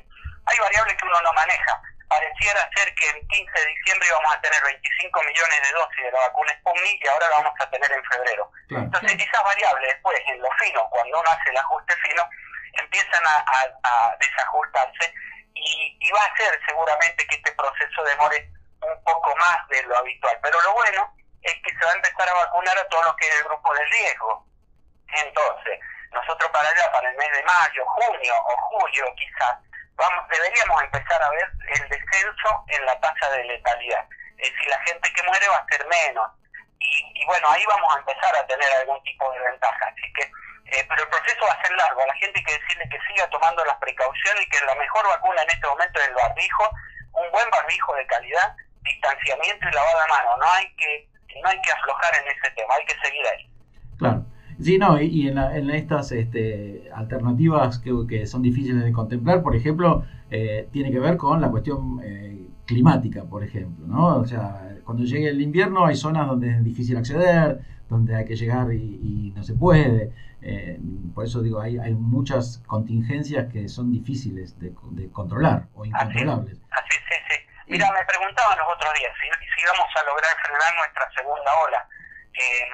hay 0.45 0.57
variables 0.59 0.95
que 0.95 1.05
uno 1.05 1.21
no 1.21 1.33
maneja. 1.33 1.81
pareciera 2.07 2.69
ser 2.75 2.93
que 2.93 3.09
el 3.09 3.27
15 3.27 3.59
de 3.59 3.65
diciembre 3.65 4.07
íbamos 4.07 4.35
a 4.35 4.41
tener 4.41 4.61
25 4.63 5.23
millones 5.23 5.61
de 5.63 5.71
dosis 5.73 6.03
de 6.03 6.11
la 6.11 6.19
vacuna 6.27 6.53
Sputnik 6.59 7.03
y 7.03 7.07
ahora 7.07 7.29
la 7.29 7.37
vamos 7.37 7.53
a 7.59 7.69
tener 7.71 7.91
en 7.91 8.03
febrero. 8.05 8.51
Entonces 8.69 9.17
esas 9.17 9.43
variables 9.43 9.89
después, 9.89 10.21
en 10.27 10.41
lo 10.41 10.49
fino, 10.59 10.87
cuando 10.91 11.19
uno 11.19 11.29
hace 11.31 11.49
el 11.49 11.57
ajuste 11.57 11.95
fino, 12.07 12.29
empiezan 12.73 13.23
a, 13.25 14.15
desajustarse 14.19 15.13
y, 15.53 15.97
y, 15.99 16.11
va 16.11 16.23
a 16.23 16.35
ser 16.37 16.59
seguramente 16.67 17.25
que 17.27 17.35
este 17.35 17.51
proceso 17.53 18.03
demore 18.03 18.49
un 18.81 19.03
poco 19.03 19.35
más 19.35 19.67
de 19.69 19.81
lo 19.83 19.97
habitual. 19.97 20.37
Pero 20.41 20.61
lo 20.61 20.73
bueno 20.73 21.13
es 21.41 21.53
que 21.63 21.77
se 21.77 21.85
va 21.85 21.91
a 21.91 21.95
empezar 21.95 22.29
a 22.29 22.33
vacunar 22.33 22.77
a 22.77 22.87
todo 22.87 23.03
lo 23.03 23.15
que 23.15 23.27
es 23.27 23.35
el 23.35 23.43
grupo 23.43 23.73
de 23.73 23.85
riesgo. 23.85 24.45
Entonces, 25.07 25.79
nosotros 26.11 26.49
para 26.51 26.69
allá, 26.69 26.91
para 26.91 27.09
el 27.09 27.17
mes 27.17 27.31
de 27.31 27.43
mayo, 27.43 27.85
junio 27.85 28.33
o 28.35 28.57
julio 28.57 29.05
quizás, 29.15 29.57
vamos, 29.95 30.27
deberíamos 30.29 30.83
empezar 30.83 31.21
a 31.21 31.29
ver 31.29 31.51
el 31.67 31.89
descenso 31.89 32.63
en 32.67 32.85
la 32.85 32.99
tasa 32.99 33.29
de 33.31 33.43
letalidad. 33.45 34.05
Es 34.37 34.51
decir, 34.51 34.69
la 34.69 34.79
gente 34.83 35.13
que 35.13 35.23
muere 35.23 35.47
va 35.49 35.57
a 35.57 35.67
ser 35.67 35.85
menos. 35.87 36.29
Y, 36.79 37.25
bueno, 37.25 37.49
ahí 37.49 37.65
vamos 37.65 37.95
a 37.95 37.99
empezar 37.99 38.35
a 38.35 38.45
tener 38.45 38.71
algún 38.73 39.01
tipo 39.03 39.31
de 39.31 39.39
ventaja. 39.39 39.85
Así 39.85 40.13
que, 40.13 40.29
eh, 40.73 40.85
pero 40.89 41.03
el 41.03 41.09
proceso 41.09 41.45
va 41.45 41.53
a 41.53 41.61
ser 41.61 41.71
largo. 41.77 42.01
A 42.01 42.07
la 42.07 42.15
gente 42.15 42.39
hay 42.39 42.45
que 42.45 42.59
decirle 42.59 42.89
que 42.89 42.99
siga 43.07 43.29
tomando 43.29 43.63
las 43.65 43.77
precauciones 43.77 44.41
y 44.43 44.49
que 44.49 44.65
la 44.65 44.75
mejor 44.75 45.05
vacuna 45.07 45.41
en 45.43 45.49
este 45.49 45.67
momento 45.67 45.99
es 45.99 46.07
el 46.07 46.15
barbijo, 46.15 46.63
un 47.13 47.31
buen 47.31 47.49
barbijo 47.49 47.95
de 47.95 48.05
calidad, 48.07 48.55
distanciamiento 48.83 49.69
y 49.69 49.73
lavado 49.73 49.99
de 50.01 50.07
mano. 50.09 50.37
No 50.37 50.47
hay 50.51 50.67
que 50.75 51.07
no 51.41 51.49
hay 51.49 51.61
que 51.61 51.71
aflojar 51.71 52.13
en 52.21 52.27
ese 52.29 52.49
tema, 52.55 52.73
hay 52.77 52.85
que 52.85 52.95
seguir 53.01 53.25
ahí. 53.25 53.49
Claro. 53.97 54.25
Sí, 54.61 54.77
no, 54.77 55.01
y, 55.01 55.27
en, 55.27 55.37
en, 55.37 55.69
estas 55.71 56.11
este, 56.11 56.89
alternativas 56.93 57.79
que, 57.79 57.91
que, 58.07 58.27
son 58.27 58.43
difíciles 58.43 58.83
de 58.83 58.91
contemplar, 58.91 59.41
por 59.41 59.55
ejemplo, 59.55 60.05
eh, 60.29 60.67
tiene 60.71 60.91
que 60.91 60.99
ver 60.99 61.17
con 61.17 61.41
la 61.41 61.49
cuestión 61.49 61.99
eh, 62.03 62.47
climática, 62.65 63.23
por 63.23 63.43
ejemplo, 63.43 63.85
¿no? 63.87 64.17
O 64.17 64.25
sea, 64.25 64.77
cuando 64.85 65.03
llegue 65.03 65.29
el 65.29 65.41
invierno 65.41 65.85
hay 65.85 65.95
zonas 65.95 66.27
donde 66.27 66.51
es 66.51 66.63
difícil 66.63 66.97
acceder, 66.97 67.61
donde 67.89 68.15
hay 68.15 68.25
que 68.25 68.35
llegar 68.35 68.71
y, 68.73 69.33
no 69.35 69.43
se 69.43 69.53
puede. 69.53 70.11
Eh, 70.43 70.77
por 71.15 71.25
eso 71.25 71.41
digo, 71.41 71.61
hay, 71.61 71.79
hay 71.79 71.93
muchas 71.93 72.61
contingencias 72.67 73.51
que 73.51 73.69
son 73.69 73.91
difíciles 73.91 74.59
de, 74.59 74.73
controlar 75.11 75.67
o 75.73 75.85
incontrolables. 75.85 76.59
Así, 76.69 76.99
sí, 77.07 77.15
sí. 77.29 77.35
Mira, 77.67 77.89
me 77.91 78.03
preguntaban 78.03 78.57
los 78.57 78.67
otros 78.75 78.93
días 78.99 79.11
si, 79.15 79.27
si 79.31 79.63
íbamos 79.63 79.87
a 79.95 80.03
lograr 80.03 80.35
frenar 80.43 80.75
nuestra 80.75 81.09
segunda 81.15 81.51
ola. 81.63 81.87
Eh, 82.33 82.67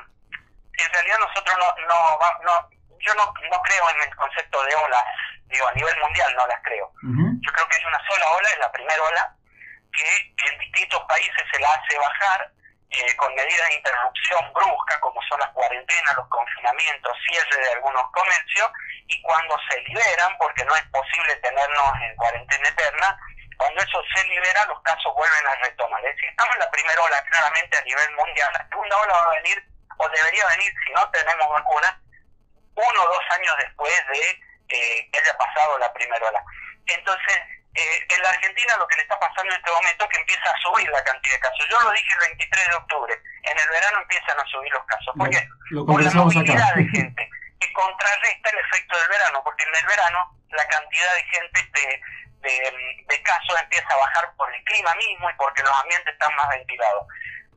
en 0.81 0.93
realidad 0.93 1.17
nosotros 1.19 1.55
no, 1.59 1.69
no, 1.85 1.99
no 2.45 2.79
yo 2.99 3.13
no, 3.15 3.25
no 3.25 3.57
creo 3.61 3.83
en 3.95 4.01
el 4.09 4.15
concepto 4.15 4.63
de 4.63 4.75
olas, 4.75 5.03
digo, 5.47 5.67
a 5.67 5.73
nivel 5.73 5.95
mundial 5.99 6.33
no 6.35 6.47
las 6.47 6.59
creo. 6.63 6.91
Yo 7.03 7.51
creo 7.53 7.67
que 7.69 7.77
es 7.77 7.85
una 7.85 8.01
sola 8.09 8.25
ola, 8.31 8.49
es 8.49 8.59
la 8.59 8.71
primera 8.71 9.03
ola, 9.03 9.35
que 9.93 10.51
en 10.51 10.59
distintos 10.59 11.01
países 11.07 11.43
se 11.51 11.59
la 11.59 11.73
hace 11.73 11.97
bajar 11.97 12.51
eh, 12.89 13.15
con 13.17 13.33
medidas 13.35 13.67
de 13.69 13.75
interrupción 13.75 14.53
brusca, 14.53 14.99
como 14.99 15.21
son 15.29 15.39
las 15.39 15.49
cuarentenas, 15.49 16.15
los 16.15 16.27
confinamientos, 16.27 17.17
cierre 17.27 17.63
de 17.63 17.71
algunos 17.73 18.03
comercios, 18.11 18.71
y 19.07 19.21
cuando 19.21 19.55
se 19.69 19.79
liberan, 19.81 20.37
porque 20.37 20.65
no 20.65 20.75
es 20.75 20.83
posible 20.89 21.35
tenernos 21.37 21.93
en 22.01 22.15
cuarentena 22.15 22.67
eterna, 22.67 23.19
cuando 23.57 23.81
eso 23.81 24.01
se 24.15 24.23
libera, 24.25 24.65
los 24.65 24.81
casos 24.81 25.13
vuelven 25.13 25.47
a 25.47 25.55
retomar. 25.55 26.03
Es 26.05 26.15
decir, 26.15 26.29
estamos 26.29 26.53
en 26.55 26.61
la 26.61 26.71
primera 26.71 27.01
ola 27.03 27.21
claramente 27.29 27.77
a 27.77 27.81
nivel 27.81 28.15
mundial. 28.15 28.49
La 28.53 28.67
segunda 28.69 28.97
ola 28.97 29.13
va 29.13 29.31
a 29.31 29.35
venir, 29.35 29.63
o 29.97 30.09
debería 30.09 30.47
venir, 30.47 30.73
si 30.85 30.93
no 30.93 31.09
tenemos 31.11 31.49
vacuna, 31.49 32.01
uno 32.75 33.03
o 33.03 33.07
dos 33.07 33.23
años 33.31 33.55
después 33.59 33.93
de 34.07 34.29
eh, 34.69 35.09
que 35.11 35.19
haya 35.19 35.37
pasado 35.37 35.77
la 35.77 35.91
primera 35.91 36.25
ola. 36.25 36.41
Entonces, 36.87 37.37
eh, 37.75 38.07
en 38.15 38.21
la 38.21 38.29
Argentina 38.29 38.77
lo 38.77 38.87
que 38.87 38.95
le 38.95 39.01
está 39.03 39.19
pasando 39.19 39.53
en 39.53 39.59
este 39.59 39.71
momento 39.71 40.03
es 40.03 40.09
que 40.09 40.21
empieza 40.21 40.49
a 40.49 40.61
subir 40.61 40.89
la 40.89 41.03
cantidad 41.03 41.35
de 41.35 41.39
casos. 41.39 41.65
Yo 41.69 41.79
lo 41.81 41.91
dije 41.91 42.13
el 42.13 42.19
23 42.35 42.67
de 42.67 42.75
octubre, 42.75 43.13
en 43.43 43.57
el 43.57 43.69
verano 43.69 44.01
empiezan 44.01 44.39
a 44.39 44.45
subir 44.45 44.71
los 44.73 44.85
casos. 44.85 45.13
¿Por 45.17 45.29
qué? 45.29 45.47
Por 45.85 46.03
la 46.03 46.11
movilidad 46.11 46.73
de 46.75 46.85
gente 46.95 47.29
que 47.59 47.73
contrarresta 47.73 48.49
el 48.49 48.59
efecto 48.59 48.97
del 48.97 49.09
verano, 49.09 49.41
porque 49.43 49.63
en 49.63 49.75
el 49.75 49.85
verano 49.85 50.37
la 50.49 50.67
cantidad 50.67 51.13
de 51.15 51.23
gente 51.23 51.69
de 51.73 52.01
de, 52.41 53.23
casos 53.23 53.61
empieza 53.61 53.87
a 53.93 53.97
bajar 53.97 54.33
por 54.35 54.53
el 54.53 54.63
clima 54.63 54.93
mismo 54.95 55.29
y 55.29 55.33
porque 55.33 55.63
los 55.63 55.71
ambientes 55.71 56.13
están 56.13 56.33
más 56.35 56.49
ventilados. 56.49 57.05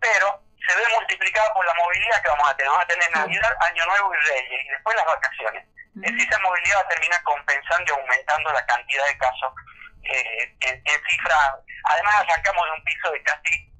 Pero 0.01 0.43
se 0.67 0.77
ve 0.77 0.83
multiplicado 0.95 1.53
por 1.55 1.65
la 1.65 1.75
movilidad 1.75 2.23
que 2.23 2.29
vamos 2.29 2.49
a 2.49 2.57
tener. 2.57 2.71
Vamos 2.71 2.85
a 2.85 2.89
tener 2.89 3.11
Navidad, 3.13 3.57
Año 3.61 3.87
Nuevo 3.87 4.15
y 4.15 4.19
Reyes, 4.19 4.65
y 4.65 4.69
después 4.69 4.97
las 4.97 5.07
vacaciones. 5.07 5.65
Es 5.97 6.13
decir, 6.13 6.29
esa 6.29 6.39
movilidad 6.41 6.77
va 6.77 6.81
a 6.81 6.89
terminar 6.89 7.23
compensando 7.23 7.85
y 7.87 8.01
aumentando 8.01 8.53
la 8.53 8.67
cantidad 8.67 9.07
de 9.07 9.19
casos 9.19 9.53
eh, 10.05 10.57
en, 10.61 10.75
en 10.85 11.01
cifras. 11.09 11.55
Además, 11.85 12.15
arrancamos 12.21 12.65
de 12.65 12.73
un 12.73 12.85
piso 12.85 13.11
de 13.11 13.23
casi 13.23 13.73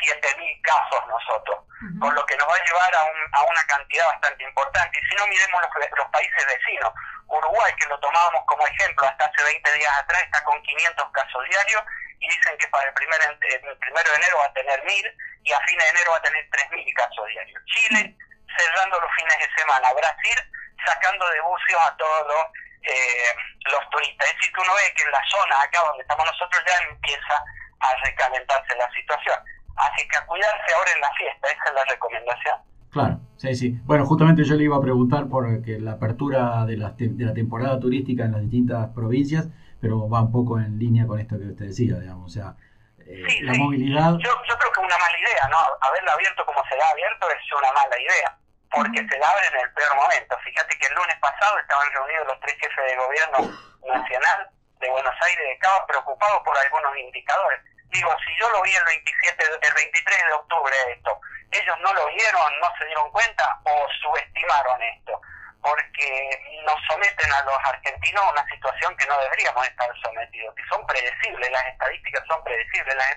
7.000 0.00 0.62
casos 0.62 1.00
nosotros, 1.08 1.58
con 2.00 2.14
lo 2.14 2.24
que 2.26 2.36
nos 2.36 2.48
va 2.48 2.54
a 2.54 2.64
llevar 2.64 2.94
a, 2.94 3.04
un, 3.04 3.18
a 3.32 3.42
una 3.42 3.64
cantidad 3.64 4.06
bastante 4.06 4.44
importante. 4.44 4.98
Y 4.98 5.08
si 5.08 5.14
no, 5.16 5.26
miremos 5.26 5.60
los, 5.60 5.98
los 5.98 6.08
países 6.08 6.46
vecinos. 6.46 6.92
Uruguay, 7.28 7.72
que 7.78 7.86
lo 7.86 7.98
tomábamos 8.00 8.42
como 8.46 8.66
ejemplo 8.66 9.06
hasta 9.06 9.24
hace 9.24 9.42
20 9.44 9.72
días 9.72 9.98
atrás, 9.98 10.22
está 10.24 10.42
con 10.42 10.60
500 10.62 11.12
casos 11.12 11.44
diarios 11.48 11.82
y 12.18 12.28
dicen 12.28 12.56
que 12.58 12.66
para 12.68 12.88
el, 12.88 12.94
primer, 12.94 13.20
el 13.22 13.78
primero 13.78 14.10
de 14.10 14.16
enero 14.16 14.38
va 14.38 14.46
a 14.46 14.52
tener 14.52 14.82
1000 14.84 15.16
y 15.44 15.52
a 15.52 15.60
fines 15.60 15.84
de 15.84 15.90
enero 15.90 16.10
va 16.10 16.18
a 16.18 16.22
tener 16.22 16.50
3000 16.50 16.94
casos 16.94 17.26
diarios. 17.28 17.62
Chile 17.66 18.16
cerrando 18.58 19.00
los 19.00 19.10
fines 19.14 19.38
de 19.38 19.54
semana. 19.56 19.92
Brasil 19.92 20.38
sacando 20.84 21.28
de 21.28 21.40
buceos 21.40 21.82
a 21.82 21.96
todos 21.96 22.26
los, 22.26 22.46
eh, 22.82 23.30
los 23.70 23.82
turistas. 23.90 24.28
Es 24.28 24.34
decir, 24.36 24.52
que 24.52 24.60
uno 24.60 24.72
ve 24.74 24.94
que 24.96 25.02
en 25.04 25.12
la 25.12 25.24
zona 25.28 25.62
acá 25.62 25.80
donde 25.86 26.02
estamos 26.02 26.24
nosotros 26.26 26.60
ya 26.66 26.76
empieza 26.88 27.34
a 27.80 27.88
recalentarse 28.04 28.76
la 28.76 28.88
situación. 28.92 29.36
Así 29.76 30.06
que 30.08 30.16
a 30.16 30.26
cuidarse 30.26 30.74
ahora 30.74 30.90
en 30.92 31.00
la 31.00 31.12
fiesta, 31.14 31.48
esa 31.48 31.64
es 31.68 31.74
la 31.74 31.84
recomendación. 31.84 32.56
Claro, 32.90 33.20
sí, 33.36 33.54
sí. 33.54 33.78
Bueno, 33.84 34.04
justamente 34.04 34.44
yo 34.44 34.56
le 34.56 34.64
iba 34.64 34.76
a 34.76 34.80
preguntar 34.80 35.28
por 35.28 35.46
la 35.46 35.92
apertura 35.92 36.66
de 36.66 36.76
la, 36.76 36.90
de 36.90 37.24
la 37.24 37.32
temporada 37.32 37.78
turística 37.78 38.24
en 38.24 38.32
las 38.32 38.42
distintas 38.42 38.88
provincias, 38.90 39.48
pero 39.80 40.08
va 40.08 40.20
un 40.20 40.32
poco 40.32 40.58
en 40.58 40.78
línea 40.78 41.06
con 41.06 41.20
esto 41.20 41.38
que 41.38 41.46
usted 41.46 41.66
decía, 41.66 41.96
digamos, 41.98 42.26
o 42.26 42.34
sea, 42.34 42.56
eh, 43.06 43.42
la 43.42 43.54
movilidad... 43.54 44.18
Yo, 44.18 44.30
yo 44.42 44.58
creo 44.58 44.72
que 44.72 44.80
una 44.80 44.98
mala 44.98 45.18
idea, 45.18 45.48
¿no? 45.50 45.56
Haberla 45.80 46.12
abierto 46.12 46.44
como 46.44 46.62
se 46.68 46.74
ha 46.74 46.90
abierto 46.90 47.26
es 47.30 47.52
una 47.56 47.72
mala 47.72 47.96
idea, 47.98 48.38
porque 48.70 49.06
se 49.06 49.16
abre 49.16 49.46
en 49.46 49.56
el 49.60 49.72
peor 49.72 49.94
momento. 49.96 50.38
Fíjate 50.44 50.78
que 50.78 50.86
el 50.86 50.94
lunes 50.94 51.16
pasado 51.20 51.58
estaban 51.58 51.90
reunidos 51.92 52.26
los 52.26 52.40
tres 52.40 52.56
jefes 52.60 52.86
de 52.86 52.96
gobierno 52.96 53.38
nacional 53.86 54.50
de 54.78 54.90
Buenos 54.90 55.14
Aires 55.22 55.44
de 55.44 55.68
preocupados 55.86 56.42
por 56.44 56.56
algunos 56.56 56.96
indicadores. 56.96 57.60
Digo, 57.90 58.14
si 58.24 58.36
yo 58.38 58.48
lo 58.50 58.62
vi 58.62 58.72
el 58.74 58.84
27, 58.84 59.44
el 59.44 59.74
23 59.74 60.26
de 60.26 60.32
octubre 60.32 60.74
esto, 60.94 61.20
ellos 61.50 61.76
no 61.80 61.92
lo 61.92 62.06
vieron, 62.06 62.60
no 62.60 62.68
se 62.78 62.86
dieron 62.86 63.10
cuenta 63.10 63.60
o 63.64 63.88
subestimaron 64.00 64.80
esto, 64.82 65.20
porque 65.60 66.30
nos 66.64 66.76
someten 66.86 67.32
a 67.32 67.42
los 67.42 67.58
argentinos 67.64 68.22
a 68.22 68.30
una 68.30 68.46
situación 68.46 68.96
que 68.96 69.06
no 69.06 69.18
deberíamos 69.18 69.66
estar 69.66 69.90
sometidos, 70.02 70.54
que 70.54 70.64
son 70.70 70.86
predecibles, 70.86 71.50
las 71.50 71.66
estadísticas 71.66 72.24
son 72.28 72.42
predecibles, 72.44 72.94
las, 72.94 73.16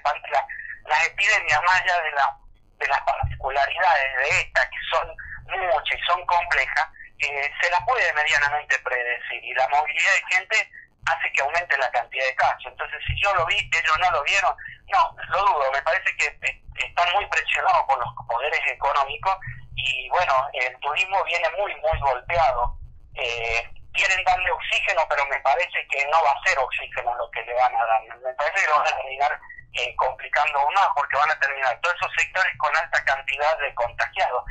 las, 0.86 1.08
epidemias 1.08 1.62
más 1.62 1.82
allá 1.82 2.02
de, 2.02 2.12
la, 2.12 2.38
de 2.80 2.88
las 2.88 3.02
particularidades 3.02 4.18
de 4.18 4.42
esta, 4.42 4.70
que 4.70 4.80
son 4.90 5.16
muchas 5.48 6.00
y 6.00 6.04
son 6.04 6.26
complejas, 6.26 6.88
eh, 7.20 7.52
se 7.62 7.70
las 7.70 7.82
puede 7.86 8.12
medianamente 8.14 8.78
predecir 8.80 9.44
y 9.44 9.54
la 9.54 9.68
movilidad 9.70 10.14
de 10.14 10.36
gente 10.36 10.72
hace 11.06 11.32
que 11.34 11.42
aumente 11.42 11.78
la 11.78 11.92
cantidad 11.92 12.26
de 12.26 12.36
casos. 12.36 12.66
Entonces, 12.68 13.00
si 13.08 13.14
yo 13.22 13.34
lo 13.36 13.46
vi, 13.46 13.58
ellos 13.58 13.98
no 14.00 14.12
lo 14.12 14.24
vieron, 14.24 14.56
no, 14.90 15.16
lo 15.30 15.40
dudo, 15.40 15.72
me 15.72 15.82
parece 15.82 16.16
que 16.18 16.26
eh, 16.26 16.62
están 16.78 17.12
muy 17.14 17.26
presionados 17.28 17.84
por 17.88 18.00
los 18.00 18.10
poderes 18.28 18.62
económicos 18.68 19.38
y 19.76 20.10
bueno, 20.10 20.48
el 20.54 20.80
turismo 20.80 21.24
viene 21.24 21.50
muy, 21.58 21.74
muy 21.76 22.00
golpeado. 22.00 22.78
Eh, 23.16 23.70
quieren 23.94 24.24
darle 24.24 24.52
oxígeno, 24.52 25.06
pero 25.10 25.26
me 25.28 25.40
parece 25.42 25.86
que 25.90 26.06
no 26.08 26.24
va 26.24 26.32
a 26.32 26.44
ser 26.48 26.58
oxígeno 26.58 27.16
lo 27.16 27.30
que 27.32 27.42
le 27.44 27.54
van 27.54 27.76
a 27.76 27.86
dar. 27.86 28.02
Me 28.04 28.34
parece 28.34 28.66
que 28.66 28.72
lo 28.72 28.78
van 28.80 28.88
a 28.88 28.98
terminar 28.98 29.40
eh, 29.74 29.96
complicando 29.96 30.60
aún 30.60 30.74
más 30.74 30.90
porque 30.96 31.18
van 31.18 31.32
a 31.32 31.40
terminar 31.40 31.80
todos 31.82 31.96
esos 31.96 32.12
sectores 32.18 32.54
con 32.58 32.76
alta 32.76 33.04
cantidad 33.06 33.58
de 33.60 33.74
contagiados. 33.76 34.44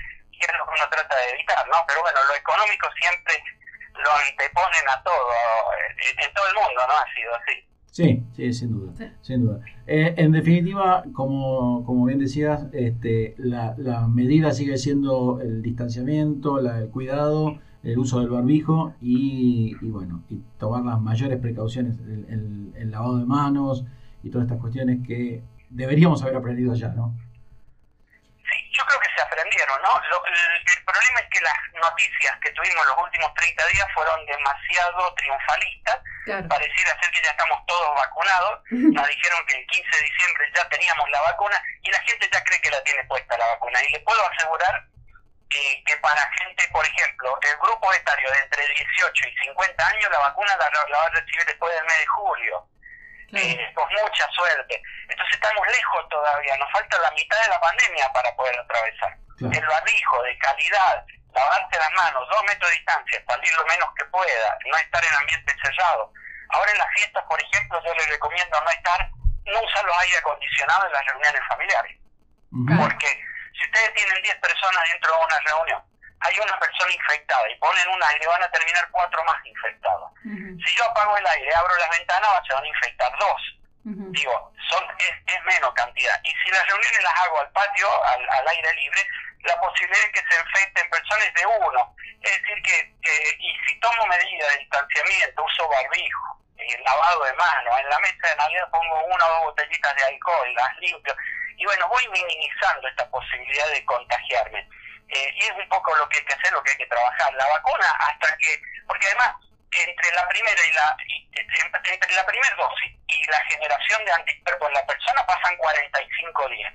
Es 0.42 0.58
lo 0.58 0.64
que 0.66 0.74
uno 0.74 0.88
trata 0.90 1.16
de 1.16 1.30
evitar, 1.30 1.66
¿no? 1.68 1.76
Pero 1.86 2.00
bueno, 2.02 2.18
lo 2.28 2.34
económico 2.34 2.88
siempre 2.98 3.34
lo 3.94 4.10
anteponen 4.10 4.84
a 4.88 5.02
todo, 5.02 5.28
en, 6.18 6.34
todo 6.34 6.46
el 6.48 6.54
mundo, 6.54 6.80
¿no? 6.88 6.94
Ha 6.94 7.06
sido 7.14 7.34
así. 7.36 7.54
Sí, 7.92 8.24
sí, 8.34 8.52
sin 8.54 8.72
duda, 8.72 9.12
sin 9.20 9.42
duda. 9.42 9.60
Eh, 9.86 10.14
en 10.16 10.32
definitiva, 10.32 11.04
como, 11.12 11.84
como 11.84 12.06
bien 12.06 12.18
decías, 12.18 12.66
este, 12.72 13.34
la, 13.36 13.74
la, 13.76 14.08
medida 14.08 14.52
sigue 14.52 14.78
siendo 14.78 15.40
el 15.42 15.60
distanciamiento, 15.60 16.58
la, 16.58 16.78
el 16.78 16.88
cuidado, 16.88 17.60
el 17.82 17.98
uso 17.98 18.20
del 18.20 18.30
barbijo 18.30 18.94
y, 19.00 19.76
y 19.80 19.90
bueno, 19.90 20.24
y 20.30 20.38
tomar 20.58 20.84
las 20.84 21.00
mayores 21.00 21.38
precauciones, 21.38 21.98
el, 21.98 22.72
el, 22.76 22.90
lavado 22.90 23.18
de 23.18 23.26
manos 23.26 23.84
y 24.22 24.30
todas 24.30 24.46
estas 24.46 24.60
cuestiones 24.60 25.06
que 25.06 25.42
deberíamos 25.68 26.22
haber 26.22 26.36
aprendido 26.36 26.74
ya, 26.74 26.88
¿no? 26.88 27.14
Sí, 28.38 28.58
yo 28.72 28.84
creo 28.86 29.00
que 29.00 29.08
se 29.16 29.22
aprendieron, 29.22 29.82
¿no? 29.82 29.92
Lo, 30.08 30.16
el, 30.26 30.32
el 30.32 30.84
problema 30.84 31.20
es 31.20 31.28
que 31.30 31.31
las 31.42 31.58
noticias 31.74 32.36
que 32.40 32.50
tuvimos 32.52 32.86
los 32.86 32.98
últimos 32.98 33.34
30 33.34 33.66
días 33.68 33.86
fueron 33.94 34.26
demasiado 34.26 35.14
triunfalistas. 35.14 35.98
Pareciera 36.48 37.00
ser 37.00 37.10
que 37.10 37.22
ya 37.22 37.30
estamos 37.30 37.58
todos 37.66 37.94
vacunados. 37.96 38.60
Nos 38.70 39.08
dijeron 39.08 39.46
que 39.46 39.58
el 39.58 39.66
15 39.66 39.96
de 39.96 40.02
diciembre 40.02 40.52
ya 40.54 40.68
teníamos 40.68 41.10
la 41.10 41.20
vacuna 41.22 41.62
y 41.82 41.90
la 41.90 41.98
gente 42.00 42.28
ya 42.32 42.44
cree 42.44 42.60
que 42.60 42.70
la 42.70 42.82
tiene 42.84 43.04
puesta 43.04 43.36
la 43.36 43.46
vacuna. 43.46 43.78
Y 43.82 43.92
le 43.92 44.00
puedo 44.00 44.22
asegurar 44.30 44.86
que, 45.50 45.82
que 45.84 45.96
para 45.98 46.22
gente, 46.38 46.68
por 46.72 46.86
ejemplo, 46.86 47.38
el 47.42 47.56
grupo 47.58 47.92
etario 47.92 48.30
de 48.30 48.38
entre 48.38 48.66
18 48.66 49.28
y 49.28 49.36
50 49.46 49.86
años, 49.86 50.10
la 50.10 50.18
vacuna 50.20 50.56
la, 50.56 50.70
la 50.88 50.98
va 50.98 51.04
a 51.06 51.10
recibir 51.10 51.44
después 51.44 51.74
del 51.74 51.84
mes 51.84 51.98
de 51.98 52.06
julio. 52.06 52.68
Eh, 53.34 53.72
con 53.74 53.88
mucha 53.88 54.28
suerte. 54.30 54.82
Entonces 55.08 55.34
estamos 55.34 55.66
lejos 55.66 56.08
todavía, 56.10 56.54
nos 56.58 56.70
falta 56.70 56.98
la 56.98 57.10
mitad 57.12 57.40
de 57.40 57.48
la 57.48 57.60
pandemia 57.60 58.12
para 58.12 58.34
poder 58.36 58.58
atravesar. 58.58 59.16
El 59.40 59.66
barbijo 59.66 60.22
de 60.22 60.38
calidad, 60.38 61.04
lavarse 61.34 61.78
las 61.78 61.92
manos, 61.92 62.28
dos 62.28 62.44
metros 62.44 62.70
de 62.70 62.76
distancia, 62.76 63.24
salir 63.26 63.52
lo 63.54 63.66
menos 63.66 63.88
que 63.96 64.04
pueda, 64.06 64.58
no 64.66 64.76
estar 64.76 65.04
en 65.04 65.14
ambiente 65.14 65.54
cerrado. 65.62 66.12
Ahora 66.50 66.70
en 66.70 66.78
las 66.78 66.92
fiestas, 66.94 67.24
por 67.28 67.40
ejemplo, 67.40 67.82
yo 67.84 67.94
les 67.94 68.08
recomiendo 68.08 68.60
no 68.60 68.70
estar, 68.70 69.10
no 69.46 69.60
usar 69.62 69.84
los 69.84 69.96
aire 69.98 70.18
acondicionados 70.18 70.86
en 70.86 70.92
las 70.92 71.06
reuniones 71.06 71.42
familiares. 71.48 71.98
Porque 72.76 73.08
si 73.56 73.64
ustedes 73.64 73.94
tienen 73.94 74.22
10 74.22 74.36
personas 74.36 74.82
dentro 74.92 75.16
de 75.16 75.24
una 75.24 75.38
reunión, 75.40 75.82
hay 76.20 76.38
una 76.38 76.58
persona 76.58 76.92
infectada 76.92 77.50
y 77.50 77.58
ponen 77.58 77.88
un 77.88 78.02
aire, 78.02 78.26
van 78.26 78.42
a 78.42 78.50
terminar 78.50 78.88
cuatro 78.90 79.24
más 79.24 79.44
infectados. 79.44 80.12
Si 80.22 80.76
yo 80.76 80.84
apago 80.84 81.16
el 81.16 81.26
aire, 81.26 81.54
abro 81.54 81.76
las 81.76 81.90
ventanas, 81.90 82.30
se 82.46 82.54
van 82.54 82.64
a 82.64 82.68
infectar 82.68 83.12
dos. 83.18 83.42
Digo, 83.84 84.52
son 84.70 84.84
es, 84.98 85.44
menos 85.44 85.74
cantidad. 85.74 86.20
Y 86.22 86.30
si 86.30 86.50
las 86.50 86.64
reuniones 86.68 87.02
las 87.02 87.20
hago 87.20 87.40
al 87.40 87.50
patio, 87.50 87.88
al, 88.06 88.48
aire 88.48 88.74
libre, 88.74 89.06
la 89.44 89.60
posibilidad 89.60 90.04
de 90.04 90.12
que 90.12 90.24
se 90.28 90.40
infecten 90.40 90.90
personas 90.90 91.34
de 91.34 91.46
uno. 91.46 91.96
Es 92.22 92.40
decir, 92.40 92.62
que, 92.62 93.36
y 93.38 93.56
si 93.66 93.80
tomo 93.80 94.06
medidas 94.06 94.50
de 94.50 94.58
distanciamiento, 94.58 95.44
uso 95.44 95.68
barbijo, 95.68 96.38
eh, 96.58 96.78
lavado 96.84 97.24
de 97.24 97.32
manos, 97.34 97.80
en 97.80 97.88
la 97.88 97.98
mesa 97.98 98.28
de 98.28 98.36
Navidad 98.36 98.70
pongo 98.70 99.04
una 99.06 99.26
o 99.26 99.28
dos 99.28 99.44
botellitas 99.44 99.96
de 99.96 100.04
alcohol, 100.04 100.54
las 100.54 100.78
limpio, 100.78 101.16
y 101.56 101.64
bueno, 101.64 101.88
voy 101.88 102.08
minimizando 102.08 102.88
esta 102.88 103.08
posibilidad 103.10 103.68
de 103.70 103.84
contagiarme. 103.84 104.68
Eh, 105.08 105.30
y 105.34 105.40
es 105.42 105.52
un 105.52 105.68
poco 105.68 105.94
lo 105.96 106.08
que 106.08 106.18
hay 106.18 106.24
que 106.24 106.32
hacer, 106.32 106.52
lo 106.52 106.62
que 106.62 106.70
hay 106.70 106.78
que 106.78 106.86
trabajar. 106.86 107.34
La 107.34 107.46
vacuna 107.46 107.90
hasta 107.98 108.36
que, 108.38 108.60
porque 108.86 109.06
además 109.08 109.34
entre 109.72 110.12
la 110.12 110.28
primera 110.28 110.60
y 110.66 110.72
la 110.72 110.96
entre 111.32 112.14
la 112.14 112.26
primera 112.26 112.56
dosis 112.56 112.92
y 113.08 113.24
la 113.30 113.40
generación 113.48 114.04
de 114.04 114.12
anticuerpos 114.12 114.68
en 114.68 114.74
la 114.74 114.86
persona 114.86 115.26
pasan 115.26 115.56
45 115.56 116.48
días. 116.48 116.72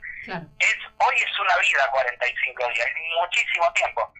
Es 0.59 0.77
hoy 0.97 1.15
es 1.15 1.39
una 1.39 1.57
vida 1.57 1.87
45 1.91 2.69
días, 2.73 2.87
es 2.87 3.21
muchísimo 3.21 3.71
tiempo. 3.73 4.13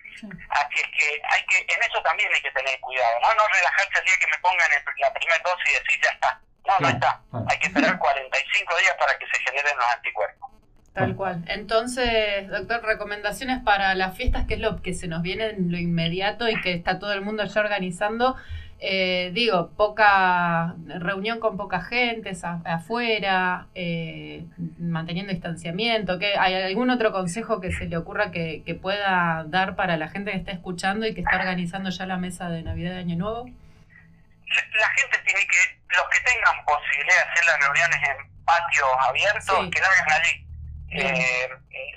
Así 0.50 0.80
es 0.80 0.90
que 0.98 1.22
hay 1.30 1.46
que 1.46 1.58
en 1.74 1.84
eso 1.84 2.02
también 2.02 2.30
hay 2.34 2.42
que 2.42 2.52
tener 2.52 2.80
cuidado, 2.80 3.20
no 3.22 3.34
no 3.34 3.48
relajarse 3.48 4.00
el 4.00 4.06
día 4.06 4.18
que 4.20 4.28
me 4.28 4.38
pongan 4.40 4.70
la 5.00 5.14
primera 5.14 5.40
dosis 5.44 5.70
y 5.70 5.74
decir 5.74 6.02
ya 6.04 6.12
está. 6.12 6.42
No, 6.68 6.80
no 6.80 6.90
está. 6.90 7.22
Hay 7.50 7.60
que 7.60 7.68
esperar 7.68 7.98
45 7.98 8.78
días 8.78 8.96
para 9.00 9.18
que 9.18 9.26
se 9.28 9.40
generen 9.44 9.78
los 9.78 9.86
anticuerpos. 9.86 10.52
Tal 10.98 11.16
cual. 11.16 11.44
Entonces, 11.48 12.50
doctor, 12.50 12.84
recomendaciones 12.84 13.60
para 13.64 13.94
las 13.94 14.18
fiestas, 14.18 14.46
que 14.48 14.56
es 14.56 14.60
lo 14.60 14.82
que 14.82 14.94
se 14.94 15.08
nos 15.08 15.22
viene 15.22 15.52
en 15.52 15.72
lo 15.72 15.78
inmediato 15.78 16.50
y 16.50 16.60
que 16.60 16.74
está 16.74 16.98
todo 16.98 17.14
el 17.14 17.22
mundo 17.22 17.46
ya 17.46 17.62
organizando. 17.62 18.36
Eh, 18.80 19.32
digo, 19.34 19.72
poca 19.76 20.76
reunión 20.88 21.40
con 21.40 21.58
poca 21.58 21.82
gente, 21.82 22.32
afuera, 22.66 23.68
eh, 23.74 24.46
manteniendo 24.78 25.34
distanciamiento. 25.34 26.20
¿qué, 26.20 26.38
¿Hay 26.38 26.54
algún 26.54 26.90
otro 26.92 27.12
consejo 27.12 27.60
que 27.60 27.72
se 27.72 27.86
le 27.86 27.98
ocurra 27.98 28.32
que, 28.32 28.62
que, 28.66 28.76
pueda 28.76 29.46
dar 29.48 29.76
para 29.76 29.98
la 29.98 30.10
gente 30.10 30.32
que 30.32 30.38
está 30.38 30.52
escuchando 30.52 31.08
y 31.08 31.16
que 31.16 31.22
está 31.22 31.38
organizando 31.38 31.90
ya 31.90 32.06
la 32.06 32.18
mesa 32.18 32.50
de 32.50 32.62
Navidad 32.62 32.92
de 32.92 33.00
Año 33.00 33.16
Nuevo? 33.16 33.46
La, 33.46 34.90
gente 34.90 35.18
tiene 35.26 35.42
que, 35.42 35.80
los 35.96 36.06
que 36.10 36.20
tengan 36.22 36.64
posibilidad 36.66 37.16
de 37.16 37.32
hacer 37.32 37.46
las 37.46 37.60
reuniones 37.60 38.10
en 38.10 38.46
patios 38.46 38.90
abiertos, 39.10 39.70
que 39.72 39.80
lo 39.80 39.86
hagan 39.88 40.22
allí 40.22 40.48
eh, 40.90 41.50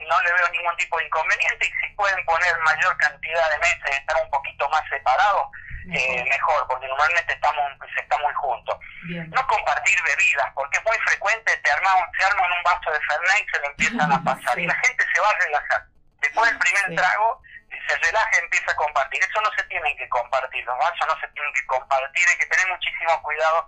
no 0.09 0.23
le 0.23 0.33
veo 0.33 0.49
ningún 0.53 0.77
tipo 0.77 0.99
de 0.99 1.05
inconveniente 1.05 1.67
y 1.67 1.87
si 1.87 1.95
pueden 1.95 2.25
poner 2.25 2.59
mayor 2.59 2.97
cantidad 2.97 3.51
de 3.51 3.59
meses 3.59 3.91
y 3.91 3.95
estar 3.95 4.17
un 4.23 4.31
poquito 4.31 4.69
más 4.69 4.83
separados, 4.89 5.49
eh, 5.93 6.25
mejor, 6.29 6.67
porque 6.69 6.87
normalmente 6.87 7.33
estamos, 7.33 7.65
se 7.95 8.01
está 8.01 8.19
muy 8.19 8.33
juntos. 8.35 8.77
No 9.03 9.47
compartir 9.47 9.99
bebidas, 10.03 10.51
porque 10.55 10.79
es 10.79 10.85
muy 10.85 10.97
frecuente, 10.99 11.57
te 11.57 11.71
arman, 11.71 11.97
se 12.19 12.25
arman 12.25 12.53
un 12.53 12.63
vaso 12.63 12.91
de 12.91 13.01
Fernet 13.01 13.47
y 13.47 13.51
se 13.51 13.61
lo 13.61 13.67
empiezan 13.67 14.13
a 14.13 14.25
pasar 14.25 14.59
y 14.59 14.67
la 14.67 14.75
gente 14.75 15.05
se 15.13 15.21
va 15.21 15.29
a 15.29 15.39
relajar. 15.45 15.85
Después 16.21 16.51
del 16.51 16.59
primer 16.59 16.97
trago, 16.97 17.43
se 17.89 17.97
relaja 17.97 18.31
y 18.35 18.45
empieza 18.45 18.71
a 18.71 18.77
compartir. 18.77 19.23
Eso 19.23 19.41
no 19.41 19.51
se 19.57 19.65
tiene 19.65 19.97
que 19.97 20.09
compartir, 20.09 20.65
los 20.65 20.79
vasos 20.79 21.07
no 21.09 21.21
se 21.21 21.29
tienen 21.29 21.53
que 21.55 21.67
compartir, 21.67 22.29
hay 22.29 22.39
que 22.39 22.47
tener 22.47 22.69
muchísimo 22.69 23.23
cuidado 23.23 23.67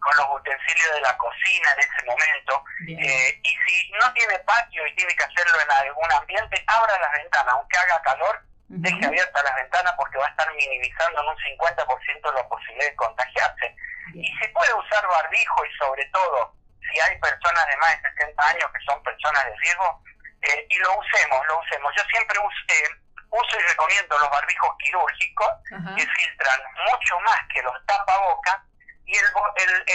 con 0.00 0.16
los 0.16 0.26
utensilios 0.40 0.94
de 0.94 1.00
la 1.00 1.16
cocina 1.16 1.68
en 1.72 1.80
ese 1.80 2.06
momento. 2.06 2.64
Eh, 2.86 3.40
y 3.42 3.56
si 3.66 3.90
no 3.92 4.12
tiene 4.12 4.38
patio 4.40 4.86
y 4.86 4.94
tiene 4.94 5.14
que 5.14 5.24
hacerlo 5.24 5.60
en 5.60 5.70
algún 5.70 6.12
ambiente, 6.12 6.64
abra 6.66 6.98
las 7.00 7.12
ventanas, 7.12 7.54
aunque 7.54 7.76
haga 7.78 8.02
calor, 8.02 8.40
deje 8.68 9.06
abiertas 9.06 9.44
las 9.44 9.56
ventanas 9.56 9.94
porque 9.96 10.18
va 10.18 10.26
a 10.26 10.30
estar 10.30 10.52
minimizando 10.54 11.20
en 11.22 11.28
un 11.28 11.36
50% 11.36 12.34
la 12.34 12.48
posibilidad 12.48 12.90
de 12.90 12.96
contagiarse. 12.96 13.74
Y 14.14 14.32
se 14.38 14.48
puede 14.48 14.72
usar 14.74 15.06
barbijo 15.06 15.64
y 15.64 15.76
sobre 15.76 16.04
todo 16.06 16.54
si 16.90 17.00
hay 17.00 17.18
personas 17.18 17.66
de 17.66 17.76
más 17.78 18.02
de 18.02 18.10
60 18.10 18.48
años 18.48 18.70
que 18.72 18.84
son 18.84 19.02
personas 19.02 19.44
de 19.44 19.56
riesgo, 19.56 20.02
eh, 20.42 20.66
y 20.70 20.78
lo 20.78 20.98
usemos, 20.98 21.46
lo 21.46 21.60
usemos. 21.60 21.92
Yo 21.96 22.02
siempre 22.10 22.38
eh, 22.38 22.88
uso 23.30 23.58
y 23.58 23.62
recomiendo 23.62 24.18
los 24.18 24.30
barbijos 24.30 24.70
quirúrgicos 24.78 25.48
que 25.96 26.06
filtran 26.06 26.60
mucho 26.90 27.20
más 27.20 27.38
que 27.52 27.62
los 27.62 27.74
tapabocas 27.86 28.58
y 29.04 29.16
el, 29.16 29.24
el, 29.56 29.86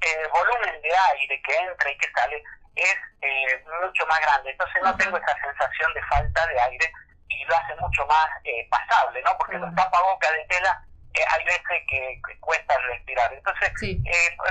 el, 0.00 0.28
volumen 0.28 0.82
de 0.82 0.90
aire 1.12 1.42
que 1.42 1.56
entra 1.56 1.90
y 1.90 1.98
que 1.98 2.10
sale 2.12 2.42
es 2.76 2.96
eh, 3.20 3.64
mucho 3.82 4.06
más 4.06 4.20
grande. 4.20 4.50
Entonces 4.50 4.82
no 4.82 4.96
tengo 4.96 5.16
esa 5.18 5.40
sensación 5.40 5.94
de 5.94 6.02
falta 6.04 6.46
de 6.46 6.60
aire 6.60 6.92
y 7.30 7.44
lo 7.44 7.56
hace 7.56 7.74
mucho 7.80 8.06
más 8.06 8.26
eh, 8.44 8.66
pasable, 8.70 9.22
¿no? 9.22 9.30
Porque 9.38 9.58
los 9.58 9.74
tapabocas 9.74 10.32
de 10.32 10.44
tela 10.48 10.84
eh, 11.14 11.20
hay 11.32 11.44
veces 11.44 11.80
que, 11.88 12.20
cuesta 12.40 12.74
respirar. 12.88 13.32
Entonces, 13.32 13.70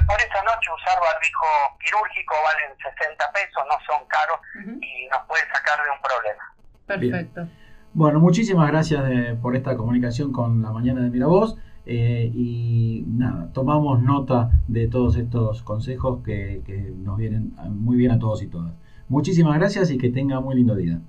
por 0.07 0.19
esa 0.19 0.43
noche 0.43 0.71
usar 0.73 0.99
barbijo 0.99 1.47
quirúrgico 1.79 2.35
valen 2.43 2.77
60 2.77 3.31
pesos, 3.31 3.63
no 3.67 3.77
son 3.85 4.07
caros 4.07 4.39
y 4.81 5.07
nos 5.07 5.21
puede 5.27 5.43
sacar 5.53 5.83
de 5.83 5.91
un 5.91 6.01
problema. 6.01 6.55
Perfecto. 6.87 7.47
Bueno, 7.93 8.19
muchísimas 8.19 8.69
gracias 8.71 9.03
por 9.41 9.55
esta 9.55 9.75
comunicación 9.75 10.31
con 10.31 10.61
la 10.61 10.71
mañana 10.71 11.01
de 11.01 11.09
Miravoz. 11.09 11.57
Eh, 11.91 12.29
y 12.35 13.03
nada, 13.07 13.51
tomamos 13.51 13.99
nota 14.03 14.51
de 14.67 14.87
todos 14.87 15.15
estos 15.15 15.63
consejos 15.63 16.23
que, 16.23 16.61
que, 16.63 16.73
nos 16.73 17.17
vienen 17.17 17.55
muy 17.69 17.97
bien 17.97 18.11
a 18.11 18.19
todos 18.19 18.43
y 18.43 18.47
todas. 18.47 18.73
Muchísimas 19.07 19.57
gracias 19.57 19.89
y 19.89 19.97
que 19.97 20.09
tenga 20.09 20.39
muy 20.39 20.55
lindo 20.55 20.75
día. 20.75 20.99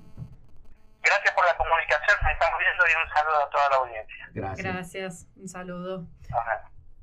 Gracias 1.03 1.35
por 1.35 1.45
la 1.45 1.55
comunicación, 1.55 2.17
me 2.25 2.31
estamos 2.31 2.59
viendo 2.59 2.80
y 2.91 3.01
un 3.01 3.09
saludo 3.13 3.43
a 3.43 3.49
toda 3.49 3.69
la 3.69 3.75
audiencia. 3.77 4.29
Gracias. 4.33 4.73
Gracias, 4.73 5.27
un 5.35 5.47
saludo. 5.47 6.07